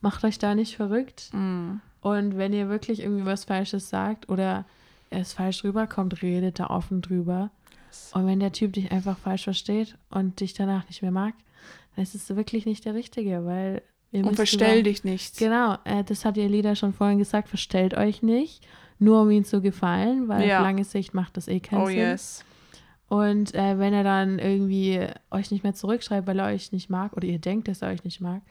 [0.02, 1.30] Macht euch da nicht verrückt.
[1.34, 1.82] Mhm.
[2.02, 4.66] Und wenn ihr wirklich irgendwie was Falsches sagt oder
[5.10, 7.50] es falsch rüberkommt, redet da offen drüber.
[8.14, 11.34] Und wenn der Typ dich einfach falsch versteht und dich danach nicht mehr mag,
[11.96, 13.82] dann ist es wirklich nicht der Richtige, weil
[14.14, 15.38] Und verstell dich nicht.
[15.38, 18.66] Genau, äh, das hat ihr Lieder schon vorhin gesagt, verstellt euch nicht,
[19.00, 20.58] nur um ihm zu gefallen, weil Ja.
[20.60, 21.98] auf lange Sicht macht das eh keinen Oh Sinn.
[21.98, 22.46] yes.
[23.08, 25.00] Und äh, wenn er dann irgendwie
[25.32, 28.04] euch nicht mehr zurückschreibt, weil er euch nicht mag oder ihr denkt, dass er euch
[28.04, 28.42] nicht mag,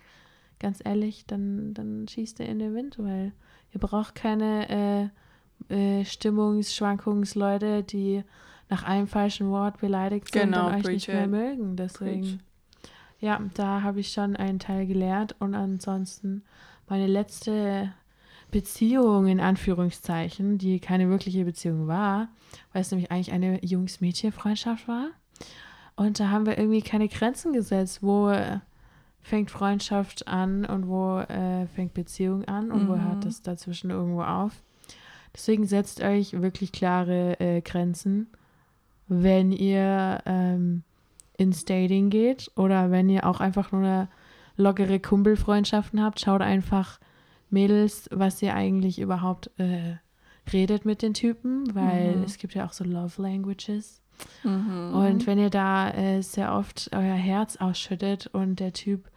[0.59, 3.33] ganz ehrlich, dann, dann schießt er in den Wind, weil
[3.73, 5.11] ihr braucht keine
[5.71, 8.23] äh, äh, Stimmungsschwankungsleute, die
[8.69, 11.31] nach einem falschen Wort beleidigt sind Genau, und euch nicht mehr it.
[11.31, 11.77] mögen.
[11.77, 12.39] Deswegen, Preach.
[13.21, 16.43] Ja, da habe ich schon einen Teil gelernt und ansonsten
[16.89, 17.93] meine letzte
[18.51, 22.29] Beziehung in Anführungszeichen, die keine wirkliche Beziehung war,
[22.73, 25.09] weil es nämlich eigentlich eine Jungs-Mädchen-Freundschaft war.
[25.97, 28.59] Und da haben wir irgendwie keine Grenzen gesetzt, wo äh,
[29.21, 33.05] fängt Freundschaft an und wo äh, fängt Beziehung an und wo Mhm.
[33.05, 34.63] hört das dazwischen irgendwo auf.
[35.35, 38.29] Deswegen setzt euch wirklich klare äh, Grenzen,
[39.07, 40.83] wenn ihr ähm,
[41.41, 44.09] ins Dating geht oder wenn ihr auch einfach nur eine
[44.57, 47.01] lockere Kumpelfreundschaften habt, schaut einfach
[47.49, 49.97] Mädels, was ihr eigentlich überhaupt äh,
[50.53, 52.23] redet mit den Typen, weil Mhm.
[52.25, 54.03] es gibt ja auch so Love Languages.
[54.45, 54.93] Mhm.
[54.95, 59.11] Und wenn ihr da äh, sehr oft euer Herz ausschüttet und der Typ,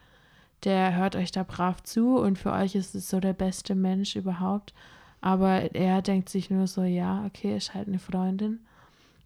[0.63, 4.15] der hört euch da brav zu und für euch ist es so der beste Mensch
[4.15, 4.73] überhaupt,
[5.19, 8.61] aber er denkt sich nur so, ja, okay, ist halt eine Freundin.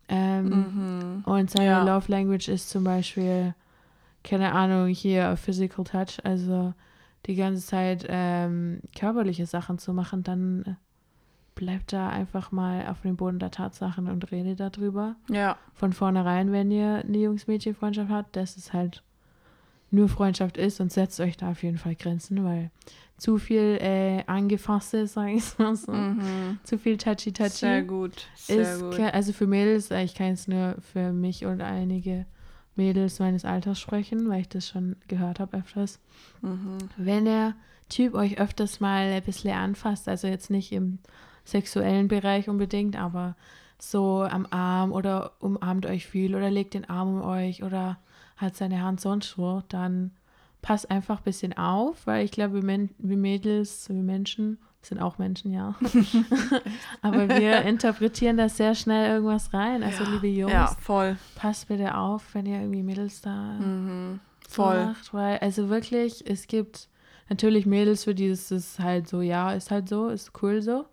[0.10, 1.24] Ähm, Mhm.
[1.26, 1.84] Und seine Ja.
[1.84, 3.54] Love Language ist zum Beispiel,
[4.24, 6.74] keine Ahnung, hier Physical Touch, also
[7.26, 10.78] die ganze Zeit ähm, körperliche Sachen zu machen, dann
[11.56, 15.16] bleibt da einfach mal auf dem Boden der Tatsachen und redet darüber.
[15.30, 15.58] Ja.
[15.74, 19.04] Von vornherein, wenn ihr eine Jungs-Mädchen-Freundschaft habt, dass es halt
[19.92, 22.72] nur Freundschaft ist und setzt euch da auf jeden Fall Grenzen, weil
[23.18, 26.60] zu viel äh, angefasste, sage ich mal so, Mhm.
[26.64, 28.28] zu viel touchy-touchy Sehr gut.
[28.36, 29.00] Sehr ist, gut.
[29.00, 32.26] also für Mädels, äh, ich kann jetzt nur für mich und einige
[32.76, 36.00] Mädels meines Alters sprechen, weil ich das schon gehört habe öfters.
[36.42, 36.78] Mhm.
[36.98, 37.56] Wenn der
[37.90, 41.00] Typ euch öfters mal ein bisschen anfasst, also jetzt nicht im
[41.46, 43.36] sexuellen Bereich unbedingt, aber
[43.80, 47.98] so am Arm oder umarmt euch viel oder legt den Arm um euch oder
[48.38, 50.12] hat seine Hand sonst wo, dann
[50.62, 55.18] passt einfach ein bisschen auf, weil ich glaube, wir, wir Mädels, wir Menschen, sind auch
[55.18, 55.76] Menschen, ja.
[57.02, 59.84] Aber wir interpretieren da sehr schnell irgendwas rein.
[59.84, 61.18] Also, liebe Jungs, Ja, voll.
[61.36, 64.20] passt bitte auf, wenn ihr irgendwie Mädels da Mhm.
[64.48, 64.86] Voll.
[64.88, 66.88] macht, weil, also wirklich, es gibt
[67.30, 70.86] natürlich Mädels, für die ist es halt so, ja, ist halt so, ist cool so.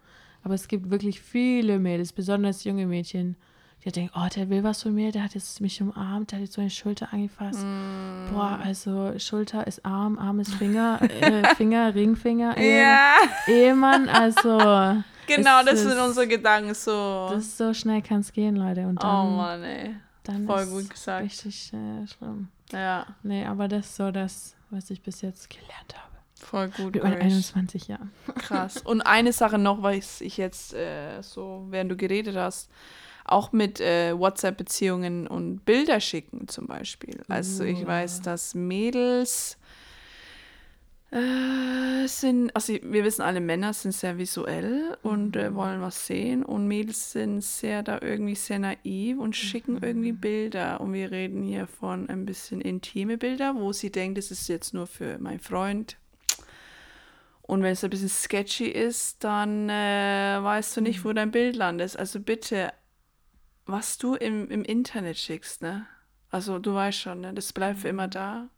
[0.43, 3.37] Aber es gibt wirklich viele Mädels, besonders junge Mädchen,
[3.85, 6.45] die denken, oh, der will was von mir, der hat jetzt mich umarmt, der hat
[6.45, 7.61] jetzt so eine Schulter angefasst.
[7.63, 8.33] Mm.
[8.33, 13.15] Boah, also Schulter ist Arm, Arm ist Finger, äh, Finger, Ringfinger, Ehe, Ja,
[13.47, 14.57] Ehemann, also
[15.27, 17.29] genau, das sind unsere Gedanken so.
[17.31, 18.87] das so schnell kann es gehen, Leute.
[18.87, 19.95] Und oh dann, Mann, ey.
[20.23, 21.25] dann voll ist gut gesagt.
[21.25, 22.49] richtig äh, schlimm.
[22.73, 26.15] Ja, Nee, aber das ist so das, was ich bis jetzt gelernt habe.
[26.41, 26.95] voll gut.
[26.95, 27.55] Mit Grace.
[27.55, 28.11] 21 Jahren.
[28.39, 28.79] Krass.
[28.79, 32.71] Und eine Sache noch, was ich jetzt äh, so, während du geredet hast,
[33.25, 37.23] auch mit äh, WhatsApp-Beziehungen und Bilder schicken zum Beispiel.
[37.29, 37.87] Also ich Uh.
[37.87, 39.57] weiß, dass Mädels
[41.11, 46.45] äh, sind, also wir wissen alle, Männer sind sehr visuell und äh, wollen was sehen
[46.45, 51.43] und Mädels sind sehr da irgendwie sehr naiv und schicken irgendwie Bilder und wir reden
[51.43, 55.41] hier von ein bisschen intime Bilder, wo sie denkt, das ist jetzt nur für meinen
[55.41, 55.97] Freund,
[57.47, 61.57] und wenn es ein bisschen sketchy ist, dann äh, weißt du nicht, wo dein Bild
[61.57, 61.95] landet.
[61.95, 62.73] Also bitte,
[63.67, 65.87] was du im, im Internet schickst, ne?
[66.31, 67.33] Also du weißt schon, ne?
[67.35, 68.49] Das bleibt für immer da.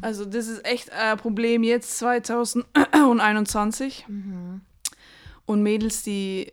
[0.00, 4.06] Also das ist echt ein Problem jetzt 2021.
[5.46, 6.52] Und Mädels, die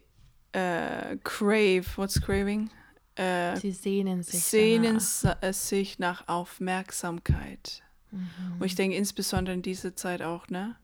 [0.51, 2.69] äh, crave, what's craving?
[3.15, 4.43] Äh, Sie sehnen sich.
[4.43, 5.43] sehnen danach.
[5.43, 7.83] äh, sich nach Aufmerksamkeit.
[8.59, 10.75] Und ich denke insbesondere in dieser Zeit auch, ne?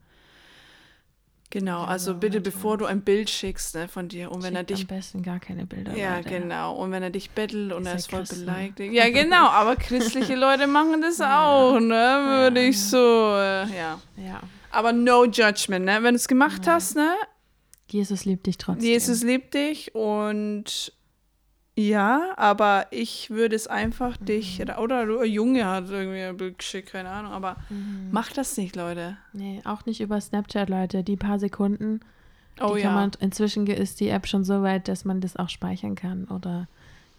[1.49, 4.69] Genau, also bitte, bevor du ein Bild schickst ne, von dir und wenn er Schickt
[4.71, 5.95] dich am besten gar keine Bilder.
[5.95, 6.29] ja, Leute.
[6.29, 6.75] genau.
[6.75, 8.41] Und wenn er dich bettelt und Ihr er ist voll Christen.
[8.41, 8.93] beleidigt.
[8.93, 9.47] Ja, genau.
[9.47, 12.23] Aber christliche Leute machen das auch, ne?
[12.41, 13.99] Würde ich so, äh, ja.
[14.17, 14.41] Ja.
[14.71, 15.99] Aber no judgment, ne?
[16.03, 17.13] Wenn du es gemacht hast, ne?
[17.89, 18.83] Jesus liebt dich trotzdem.
[18.83, 20.91] Jesus liebt dich und
[21.79, 27.09] ja, aber ich würde es einfach dich, oder Junge hat irgendwie ein Bild geschickt, keine
[27.09, 27.55] Ahnung, aber
[28.11, 29.15] mach das nicht, Leute.
[29.31, 31.03] Nee, auch nicht über Snapchat, Leute.
[31.03, 31.99] Die paar Sekunden,
[32.59, 32.87] Oh die ja.
[32.87, 36.25] kann man, inzwischen ist die App schon so weit, dass man das auch speichern kann
[36.25, 36.67] oder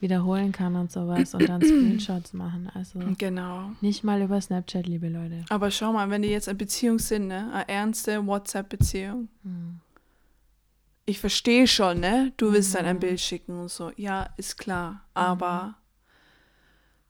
[0.01, 2.69] wiederholen kann und sowas und dann Screenshots machen.
[2.75, 3.71] Also Genau.
[3.81, 5.45] nicht mal über Snapchat, liebe Leute.
[5.51, 7.49] Aber schau mal, wenn die jetzt in Beziehung sind, ne?
[7.53, 9.29] Eine ernste WhatsApp-Beziehung.
[9.45, 9.81] Hm.
[11.09, 12.33] Ich verstehe schon, ne?
[12.37, 12.89] Du willst dann Mhm.
[12.91, 13.93] ein Bild schicken und so.
[13.97, 15.01] Ja, ist klar.
[15.15, 15.75] Aber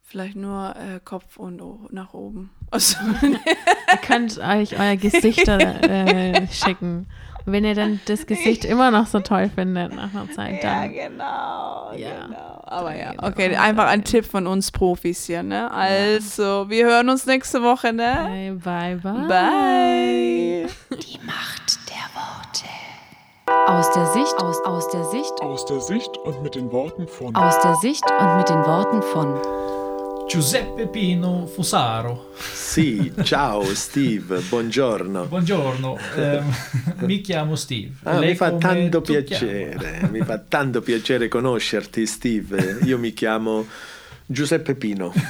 [0.05, 1.61] vielleicht nur äh, Kopf und
[1.92, 2.51] nach oben.
[2.70, 7.09] Also, Ihr könnt euch euer Gesichter äh, schicken.
[7.46, 10.92] Und wenn ihr dann das Gesicht immer noch so toll findet nach einer Zeit, dann
[10.92, 11.92] genau.
[11.96, 12.26] Ja.
[12.26, 12.62] genau.
[12.66, 15.70] Aber ja, okay, einfach ein Tipp von uns Profis hier, ne?
[15.72, 18.59] Also, wir hören uns nächste Woche, ne?
[18.62, 19.26] bye bye.
[19.26, 20.66] Bye.
[20.90, 22.66] Die Macht der Worte.
[23.49, 27.34] Aus der Sicht, aus, aus der Sicht, Aus der Sicht und mit den Worten von
[27.34, 29.40] aus der Sicht und mit den Worten von
[30.28, 32.26] Giuseppe Pino Fusaro.
[32.53, 35.24] Sì, ciao Steve, buongiorno.
[35.26, 36.55] Buongiorno, ehm,
[37.07, 37.92] mi chiamo Steve.
[38.03, 42.80] Ah, mi fa tanto piacere, mi fa tanto piacere conoscerti Steve.
[42.82, 43.64] Io mi chiamo
[44.26, 45.14] Giuseppe Pino.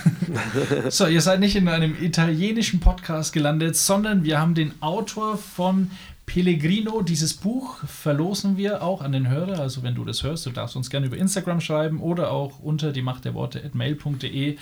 [0.91, 5.91] So, ihr seid nicht in einem italienischen Podcast gelandet, sondern wir haben den Autor von
[6.29, 7.01] Pellegrino.
[7.03, 9.59] Dieses Buch verlosen wir auch an den Hörer.
[9.61, 12.93] Also wenn du das hörst, du darfst uns gerne über Instagram schreiben oder auch unter
[12.93, 14.59] die Macht der Worte at mail.de.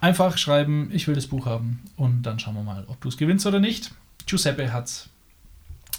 [0.00, 3.16] Einfach schreiben, ich will das Buch haben und dann schauen wir mal, ob du es
[3.16, 3.92] gewinnst oder nicht.
[4.26, 5.08] Giuseppe hat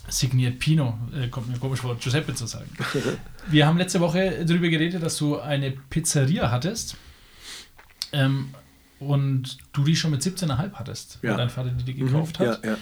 [0.10, 2.70] signiert Pino, äh, kommt mir komisch vor, Giuseppe zu sagen.
[3.48, 6.98] Wir haben letzte Woche darüber geredet, dass du eine Pizzeria hattest.
[8.12, 8.50] Ähm,
[9.00, 11.32] und du die schon mit 17,5 hattest, Ja.
[11.32, 12.64] weil dein Vater die dir gekauft hat.
[12.66, 12.78] Ja, ja.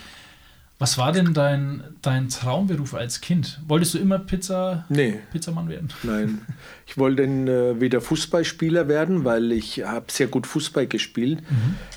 [0.80, 3.60] Was war denn dein, dein Traumberuf als Kind?
[3.68, 5.90] Wolltest du immer Pizza, Nee, Pizzamann werden?
[6.04, 6.42] nein.
[6.88, 11.40] Ich wollte äh, wieder Fußballspieler werden, weil ich habe sehr gut Fußball gespielt.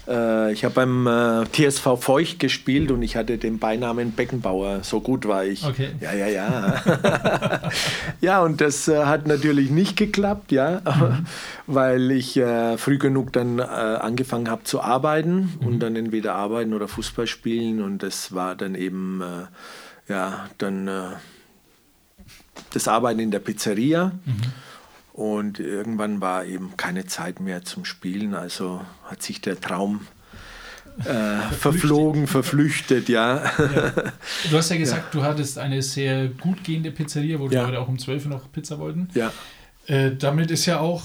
[0.09, 4.83] Äh, ich habe beim äh, TSV Feucht gespielt und ich hatte den Beinamen Beckenbauer.
[4.83, 5.65] So gut war ich.
[5.65, 5.91] Okay.
[6.01, 7.61] Ja, ja, ja.
[8.21, 10.83] ja, und das äh, hat natürlich nicht geklappt, ja,
[11.69, 16.75] weil ich äh, früh genug dann äh, angefangen habe zu arbeiten und dann entweder arbeiten
[16.75, 19.23] oder Fußball spielen und das war dann eben,
[20.09, 20.91] ja, dann
[22.73, 24.13] das Arbeiten in der Pizzeria.
[25.13, 30.07] Und irgendwann war eben keine Zeit mehr zum Spielen, also hat sich der Traum
[31.05, 33.43] äh, verflogen, verflüchtet, ja.
[34.51, 37.65] Du hast ja gesagt, du hattest eine sehr gut gehende Pizzeria, wo die Ja.
[37.67, 39.09] Leute auch um 12 Uhr noch Pizza wollten.
[39.15, 39.33] ja.
[39.87, 41.03] Äh, damit ist ja auch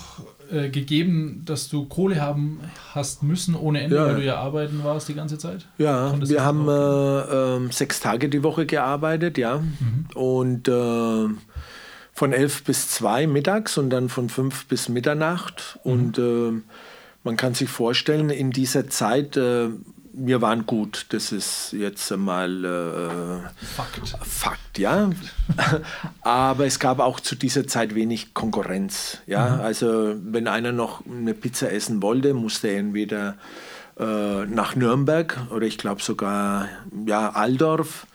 [0.52, 2.60] äh, gegeben, dass du Kohle haben
[2.94, 4.06] hast müssen ohne Ende, Ja.
[4.06, 5.66] weil du ja arbeiten warst die ganze Zeit.
[5.80, 9.58] Ja, Konntest wir haben äh, ähm, sechs Tage die Woche gearbeitet, ja.
[9.60, 10.06] Mhm.
[10.14, 11.28] Und äh,
[12.16, 15.78] von elf bis zwei mittags und dann von fünf bis Mitternacht.
[15.84, 15.92] Mhm.
[15.92, 16.62] Und äh,
[17.24, 19.68] man kann sich vorstellen, in dieser Zeit, äh,
[20.14, 21.08] wir waren gut.
[21.10, 24.16] Das ist jetzt mal äh, Fakt.
[24.26, 25.10] Fakt, ja.
[26.22, 29.18] Aber es gab auch zu dieser Zeit wenig Konkurrenz.
[29.28, 33.36] Ja, also wenn einer noch eine Pizza essen wollte, musste er entweder
[34.00, 36.70] äh, nach Nürnberg oder ich glaube sogar
[37.06, 38.08] ja Aldorf.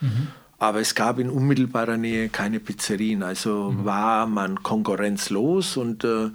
[0.60, 6.28] Aber es gab in unmittelbarer Nähe keine Pizzerien, also war man konkurrenzlos und äh,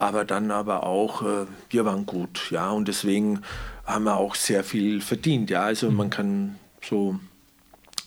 [0.00, 2.70] aber dann aber auch äh, wir waren gut, ja.
[2.70, 3.42] Und deswegen
[3.86, 5.62] haben wir auch sehr viel verdient, ja.
[5.62, 7.20] Also man kann so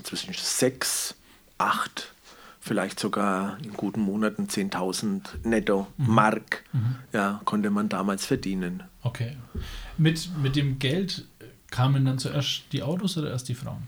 [0.04, 1.16] zwischen sechs,
[1.58, 2.12] acht,
[2.60, 6.66] vielleicht sogar in guten Monaten 10.000 netto Mark,
[7.14, 8.84] ja, konnte man damals verdienen.
[9.02, 9.38] Okay.
[9.98, 11.26] Mit, mit dem Geld
[11.72, 13.84] kamen dann zuerst die Autos oder erst die Frauen?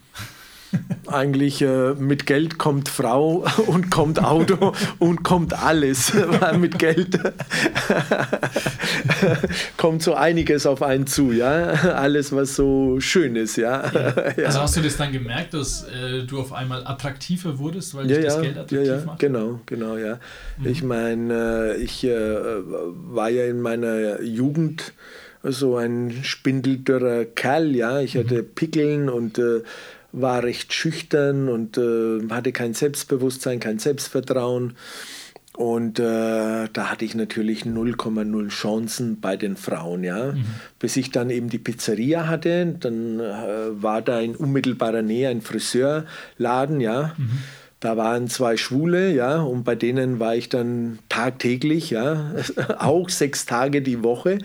[1.07, 7.17] Eigentlich äh, mit Geld kommt Frau und kommt Auto und kommt alles, weil mit Geld
[9.77, 13.83] kommt so einiges auf einen zu, ja, alles was so schön ist, ja.
[14.37, 14.45] Ja.
[14.47, 18.17] Also hast du das dann gemerkt, dass äh, du auf einmal attraktiver wurdest, weil Ja,
[18.17, 19.19] dich das ja, Geld ja, attraktiv ja, macht?
[19.19, 20.19] genau, genau, ja.
[20.63, 24.93] Ich meine, äh, ich äh, war ja in meiner Jugend
[25.43, 27.99] so ein spindeldürrer Kerl, ja.
[27.99, 29.61] Ich hatte Pickeln und äh,
[30.15, 34.75] war recht schüchtern und äh, hatte kein Selbstbewusstsein, kein Selbstvertrauen.
[35.55, 40.33] Und äh, da hatte ich natürlich 0,0 Chancen bei den Frauen, ja.
[40.79, 45.41] Bis ich dann eben die Pizzeria hatte, dann äh, war da in unmittelbarer Nähe ein
[45.41, 47.15] Friseurladen, ja.
[47.85, 52.31] Da waren zwei Schwule, ja, und bei denen war ich dann tagtäglich, ja,
[52.79, 54.39] auch sechs Tage die Woche,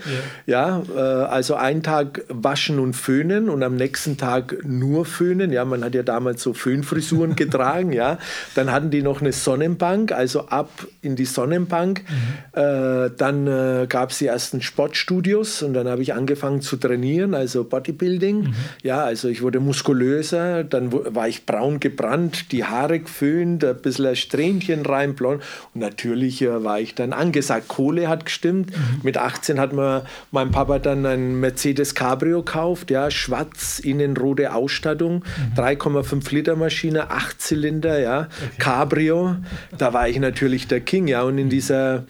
[0.45, 5.65] ja, äh, also einen Tag waschen und föhnen und am nächsten Tag nur föhnen, ja,
[5.65, 8.19] man hat ja damals so Föhnfrisuren getragen, ja,
[8.55, 12.05] dann hatten die noch eine Sonnenbank, also ab in die Sonnenbank,
[12.53, 17.33] äh, dann äh, gab es die ersten Sportstudios und dann habe ich angefangen zu trainieren,
[17.33, 23.30] also Bodybuilding, ja, also ich wurde muskulöser, dann war ich braun gebrannt, die Haare geföhnt,
[23.31, 25.43] geföhnt, ein bisschen ein Strähnchen rein, blond.
[25.75, 27.69] Und natürlich äh, war ich dann angesagt.
[27.69, 28.71] Kohle hat gestimmt.
[28.71, 29.01] Mhm.
[29.03, 35.25] Mit 18 hat mir mein Papa dann ein Mercedes Cabrio gekauft, ja, schwarz, innenrote Ausstattung,
[35.57, 35.61] mhm.
[35.61, 38.51] 3,5 Liter Maschine, 8 Zylinder, ja, okay.
[38.59, 39.37] Cabrio.
[39.77, 41.23] Da war ich natürlich der King, ja.
[41.23, 42.05] Und in dieser,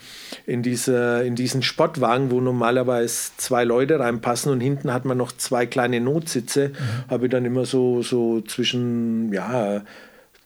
[0.46, 5.32] in dieser, in diesen Sportwagen, wo normalerweise zwei Leute reinpassen und hinten hat man noch
[5.32, 7.10] zwei kleine Notsitze, mhm.
[7.10, 9.82] habe ich dann immer so, so zwischen, ja,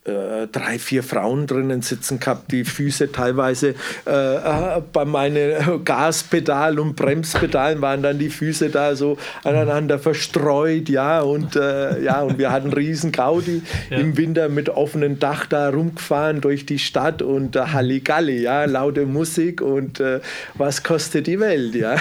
[0.05, 3.75] äh, drei, vier Frauen drinnen sitzen gehabt, die Füße teilweise
[4.07, 10.91] äh, äh bei meinen Gaspedal und Bremspedalen waren dann die Füße da so aneinander verstreut,
[10.91, 13.97] ja, und äh, ja, und wir hatten riesen Gaudi ja.
[13.97, 19.07] im Winter mit offenem Dach da rumgefahren durch die Stadt und äh, Halligalli, ja, laute
[19.07, 20.21] Musik und äh,
[20.55, 21.95] was kostet die Welt, ja.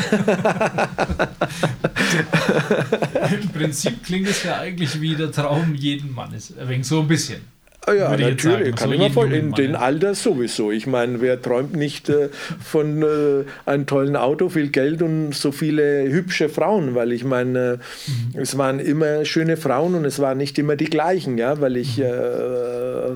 [3.31, 7.52] Im Prinzip klingt es ja eigentlich wie der Traum jeden Mannes, wegen so ein bisschen.
[7.85, 9.47] Ah ja, natürlich, kann so ich mir vorstellen.
[9.47, 10.71] In dem Alter sowieso.
[10.71, 12.29] Ich meine, wer träumt nicht äh,
[12.63, 16.95] von äh, einem tollen Auto, viel Geld und so viele hübsche Frauen?
[16.95, 18.39] Weil ich meine, mhm.
[18.39, 21.97] es waren immer schöne Frauen und es waren nicht immer die gleichen, ja, weil ich,
[21.97, 22.05] mhm.
[22.05, 23.11] äh,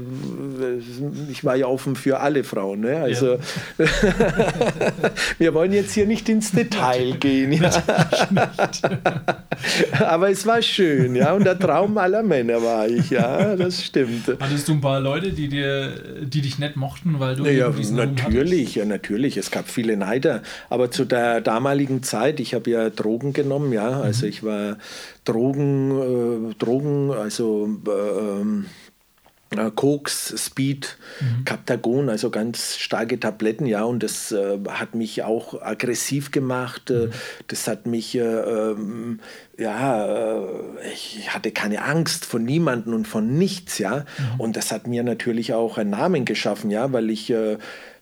[1.31, 2.81] ich war ja offen für alle Frauen.
[2.81, 2.97] Ne?
[2.97, 3.37] Also,
[3.77, 3.85] ja.
[5.37, 7.53] wir wollen jetzt hier nicht ins Detail gehen.
[7.53, 7.71] Ja.
[10.07, 14.27] Aber es war schön, ja, und der Traum aller Männer war ich, ja, das stimmt.
[14.57, 18.73] Hattest du ein paar Leute, die, dir, die dich nicht mochten, weil du ja, natürlich,
[18.73, 19.37] ja, natürlich.
[19.37, 20.41] Es gab viele Neider.
[20.71, 24.01] Aber zu der damaligen Zeit, ich habe ja Drogen genommen, ja.
[24.01, 24.29] Also mhm.
[24.31, 24.77] ich war
[25.25, 28.86] Drogen, äh, Drogen, also äh, ähm, äh,
[29.75, 31.45] Koks, Speed, mhm.
[31.45, 36.89] Captagon, also ganz starke Tabletten, ja, und das äh, hat mich auch aggressiv gemacht.
[36.89, 37.11] Äh, mhm.
[37.47, 39.19] Das hat mich, äh, ähm,
[39.57, 40.41] ja, äh,
[40.93, 44.05] ich hatte keine Angst von niemandem und von nichts, ja.
[44.17, 44.39] Mhm.
[44.39, 47.57] Und das hat mir natürlich auch einen Namen geschaffen, ja, weil ich äh,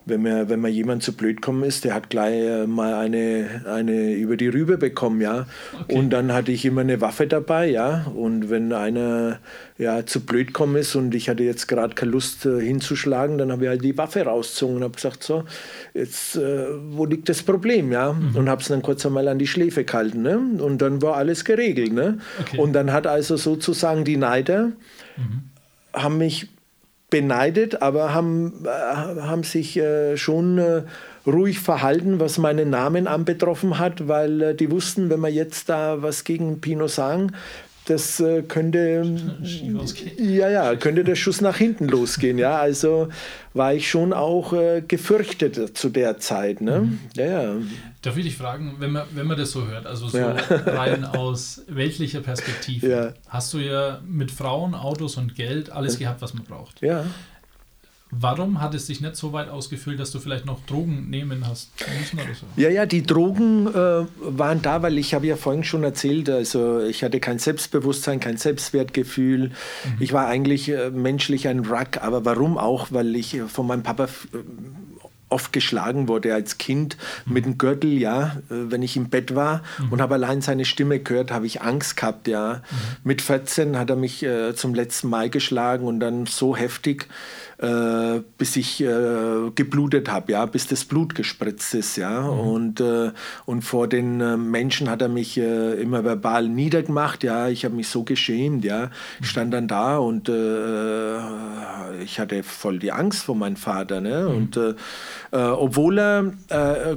[0.06, 3.64] wenn mir, wenn mir jemand zu blöd kommen ist, der hat gleich äh, mal eine,
[3.66, 5.48] eine über die Rübe bekommen, ja.
[5.82, 5.98] Okay.
[5.98, 8.06] Und dann hatte ich immer eine Waffe dabei, ja.
[8.16, 9.40] Und wenn einer
[9.78, 13.52] ja, zu blöd kommen ist und ich hatte jetzt gerade keine Lust äh, hinzuschlagen, dann
[13.52, 15.44] habe ich halt die Waffe rausgezogen und habe gesagt, so,
[15.94, 18.14] jetzt, äh, wo liegt das Problem, ja?
[18.14, 18.36] Mhm.
[18.36, 20.38] Und habe es dann kurz einmal an die Schläfe gehalten, ne?
[20.38, 22.20] Und dann war alles geregelt, ne?
[22.40, 22.60] Okay.
[22.60, 24.72] Und dann hat also sozusagen die Neider,
[25.18, 25.50] mhm.
[25.94, 26.48] haben mich
[27.16, 30.82] beneidet, aber haben, äh, haben sich äh, schon äh,
[31.26, 36.26] ruhig verhalten, was meinen Namen anbetroffen hat, weil die wussten, wenn wir jetzt da was
[36.26, 37.32] gegen Pino sagen,
[37.86, 39.06] das könnte
[40.18, 43.10] ja ja könnte der Schuss nach hinten losgehen ja also
[43.54, 47.00] war ich schon auch äh, gefürchtet zu der Zeit ne mhm.
[47.16, 47.56] ja, ja.
[48.06, 50.32] Darf ich dich fragen wenn man wenn man das so hört also so ja.
[50.66, 53.14] rein aus weltlicher Perspektive ja.
[53.28, 57.06] hast du ja mit Frauen Autos und Geld alles gehabt was man braucht ja
[58.12, 61.72] Warum hat es sich nicht so weit ausgefüllt, dass du vielleicht noch Drogen nehmen hast
[62.00, 62.46] müssen oder so?
[62.56, 66.82] Ja, ja, die Drogen äh, waren da, weil ich habe ja vorhin schon erzählt, also
[66.82, 69.50] ich hatte kein Selbstbewusstsein, kein Selbstwertgefühl.
[69.50, 69.52] Mhm.
[70.00, 72.88] Ich war eigentlich äh, menschlich ein Wrack, aber warum auch?
[72.92, 74.08] Weil ich äh, von meinem Papa äh,
[75.30, 79.62] oft geschlagen wurde als Kind mit dem Gürtel, ja, äh, wenn ich im Bett war
[79.80, 79.94] mhm.
[79.94, 82.56] und habe allein seine Stimme gehört, habe ich Angst gehabt, ja.
[82.56, 82.76] Mhm.
[83.04, 87.08] Mit 14 hat er mich äh, zum letzten Mal geschlagen und dann so heftig,
[87.58, 92.22] äh, bis ich äh, geblutet habe, ja, bis das Blut gespritzt ist, ja.
[92.22, 92.40] Mhm.
[92.40, 93.12] Und, äh,
[93.46, 97.48] und vor den äh, Menschen hat er mich immer verbal niedergemacht, ja.
[97.48, 98.92] Ich habe mich so geschämt, ja.
[99.22, 100.30] Ich stand dann da und
[102.04, 104.30] ich hatte voll die Angst vor meinem Vater, ne.
[104.30, 104.76] Mhm.
[105.36, 106.32] Und obwohl er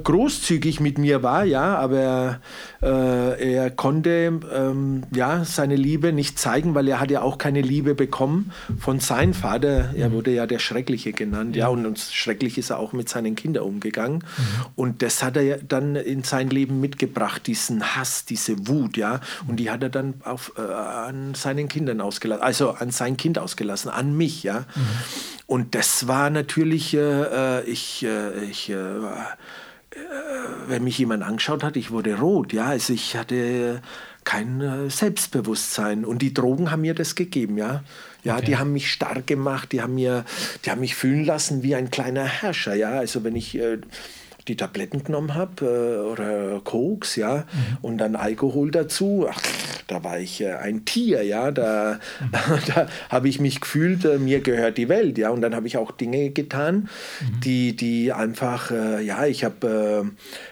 [0.03, 2.39] großzügig mit mir war, ja, aber
[2.81, 7.95] er konnte ähm, ja seine Liebe nicht zeigen, weil er hat ja auch keine Liebe
[7.95, 9.93] bekommen von seinem Vater.
[9.95, 10.13] Er mhm.
[10.13, 11.55] wurde ja der Schreckliche genannt.
[11.55, 14.19] Ja, und, und schrecklich ist er auch mit seinen Kindern umgegangen.
[14.19, 14.65] Mhm.
[14.75, 19.19] Und das hat er ja dann in sein Leben mitgebracht, diesen Hass, diese Wut, ja.
[19.47, 23.37] Und die hat er dann auf, äh, an seinen Kindern ausgelassen, also an sein Kind
[23.37, 24.59] ausgelassen, an mich, ja.
[24.59, 24.81] Mhm.
[25.49, 28.75] Und das war natürlich, äh, äh ich, äh, ich äh,
[30.67, 33.81] wenn mich jemand angeschaut hat, ich wurde rot, ja, also ich hatte
[34.23, 37.83] kein Selbstbewusstsein und die Drogen haben mir das gegeben, ja.
[38.23, 38.45] Ja, okay.
[38.45, 40.23] die haben mich stark gemacht, die haben, mir,
[40.63, 42.75] die haben mich fühlen lassen wie ein kleiner Herrscher.
[42.75, 43.79] Ja, also wenn ich äh,
[44.49, 47.77] die Tabletten genommen habe äh, oder Koks, ja, mhm.
[47.81, 49.41] und dann Alkohol dazu, ach,
[49.87, 52.31] da war ich äh, ein Tier, ja, da, mhm.
[52.75, 55.77] da habe ich mich gefühlt, äh, mir gehört die Welt, ja, und dann habe ich
[55.77, 56.89] auch Dinge getan,
[57.21, 57.39] mhm.
[57.41, 60.11] die, die einfach, äh, ja, ich habe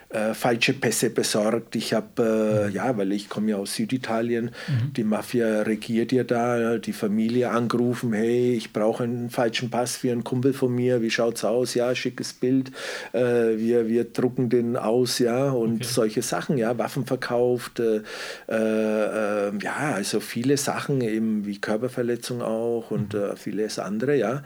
[0.10, 1.76] äh, falsche Pässe besorgt.
[1.76, 4.93] Ich habe, äh, ja, weil ich komme ja aus Süditalien, mhm.
[4.93, 10.14] die Mafia regiert ja da, die Familie angerufen, hey, ich brauche einen falschen Pass für
[10.14, 11.74] einen Kumpel von mir, wie schaut's aus?
[11.74, 12.72] Ja, schickes Bild,
[13.12, 13.20] äh,
[13.58, 15.88] wir, wir drucken den aus, ja, und okay.
[15.89, 18.01] solche Sachen, ja, Waffen verkauft, äh,
[18.47, 23.36] äh, ja, also viele Sachen, eben wie Körperverletzung auch und mhm.
[23.36, 24.43] vieles andere, ja.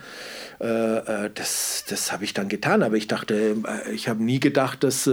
[0.60, 3.58] das das habe ich dann getan, aber ich dachte,
[3.94, 5.10] ich habe nie gedacht, dass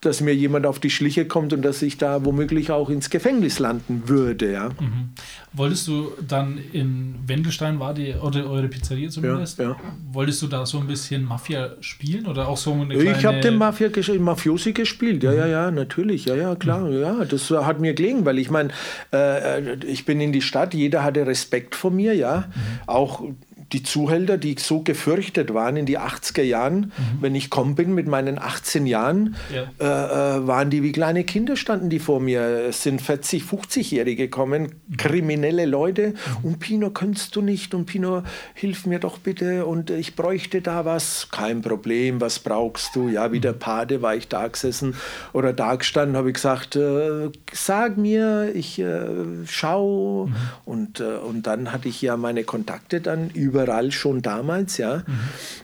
[0.00, 3.58] dass mir jemand auf die Schliche kommt und dass ich da womöglich auch ins Gefängnis
[3.58, 4.52] landen würde.
[4.52, 4.68] Ja.
[4.68, 5.10] Mhm.
[5.52, 9.58] Wolltest du dann in Wendelstein war die oder eure Pizzeria zumindest?
[9.58, 9.76] Ja, ja.
[10.12, 13.40] Wolltest du da so ein bisschen Mafia spielen oder auch so eine kleine Ich habe
[13.40, 13.90] den Mafia
[14.20, 15.24] Mafiosi gespielt.
[15.24, 15.38] Ja, mhm.
[15.38, 16.26] ja, ja, natürlich.
[16.26, 16.80] Ja, ja, klar.
[16.80, 17.00] Mhm.
[17.00, 18.70] Ja, das hat mir gelegen, weil ich meine,
[19.12, 22.44] äh, ich bin in die Stadt, jeder hatte Respekt vor mir, ja.
[22.46, 22.62] Mhm.
[22.86, 23.24] Auch
[23.72, 26.92] die Zuhälter, die so gefürchtet waren in die 80er Jahren, mhm.
[27.20, 29.64] wenn ich kommen bin mit meinen 18 Jahren, ja.
[29.78, 32.40] äh, äh, waren die wie kleine Kinder, standen die vor mir.
[32.68, 34.96] Es sind 40, 50-Jährige gekommen, mhm.
[34.96, 36.08] kriminelle Leute.
[36.42, 36.44] Mhm.
[36.44, 37.74] Und Pino, kannst du nicht?
[37.74, 38.22] Und Pino,
[38.54, 39.66] hilf mir doch bitte.
[39.66, 41.28] Und ich bräuchte da was.
[41.30, 43.08] Kein Problem, was brauchst du?
[43.08, 43.58] Ja, wie der mhm.
[43.58, 44.94] Pate war ich da gesessen
[45.32, 49.08] oder da gestanden, habe ich gesagt, äh, sag mir, ich äh,
[49.46, 50.26] schau.
[50.26, 50.34] Mhm.
[50.64, 54.98] Und, äh, und dann hatte ich ja meine Kontakte dann über überall schon damals, ja.
[54.98, 55.02] Mhm.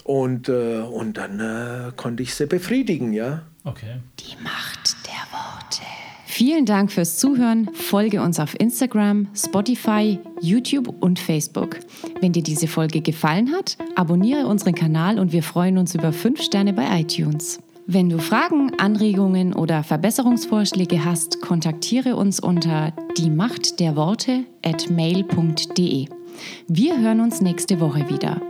[0.04, 3.42] Und, äh, und dann äh, konnte ich sie befriedigen, ja.
[3.64, 4.00] Okay.
[4.20, 5.82] Die Macht der Worte.
[6.26, 7.70] Vielen Dank fürs Zuhören.
[7.72, 11.78] Folge uns auf Instagram, Spotify, YouTube und Facebook.
[12.20, 16.42] Wenn dir diese Folge gefallen hat, abonniere unseren Kanal und wir freuen uns über 5
[16.42, 17.60] Sterne bei iTunes.
[17.86, 24.90] Wenn du Fragen, Anregungen oder Verbesserungsvorschläge hast, kontaktiere uns unter die Macht der Worte at
[24.90, 26.08] mail.de.
[26.68, 28.40] Wir hören uns nächste Woche wieder.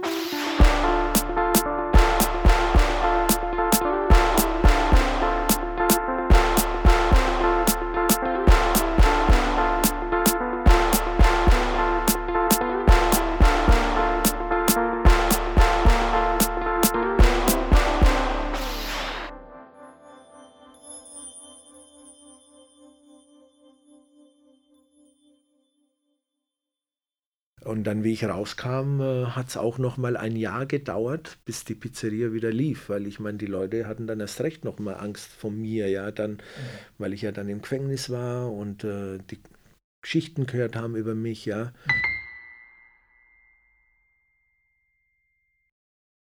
[27.75, 31.65] Und dann, wie ich rauskam, äh, hat es auch noch mal ein Jahr gedauert, bis
[31.65, 34.95] die Pizzeria wieder lief, weil ich meine, die Leute hatten dann erst recht noch mal
[34.95, 36.39] Angst vor mir, ja, dann, mhm.
[36.99, 39.41] weil ich ja dann im Gefängnis war und äh, die
[40.03, 41.65] Geschichten gehört haben über mich, ja.
[41.65, 42.14] Mhm.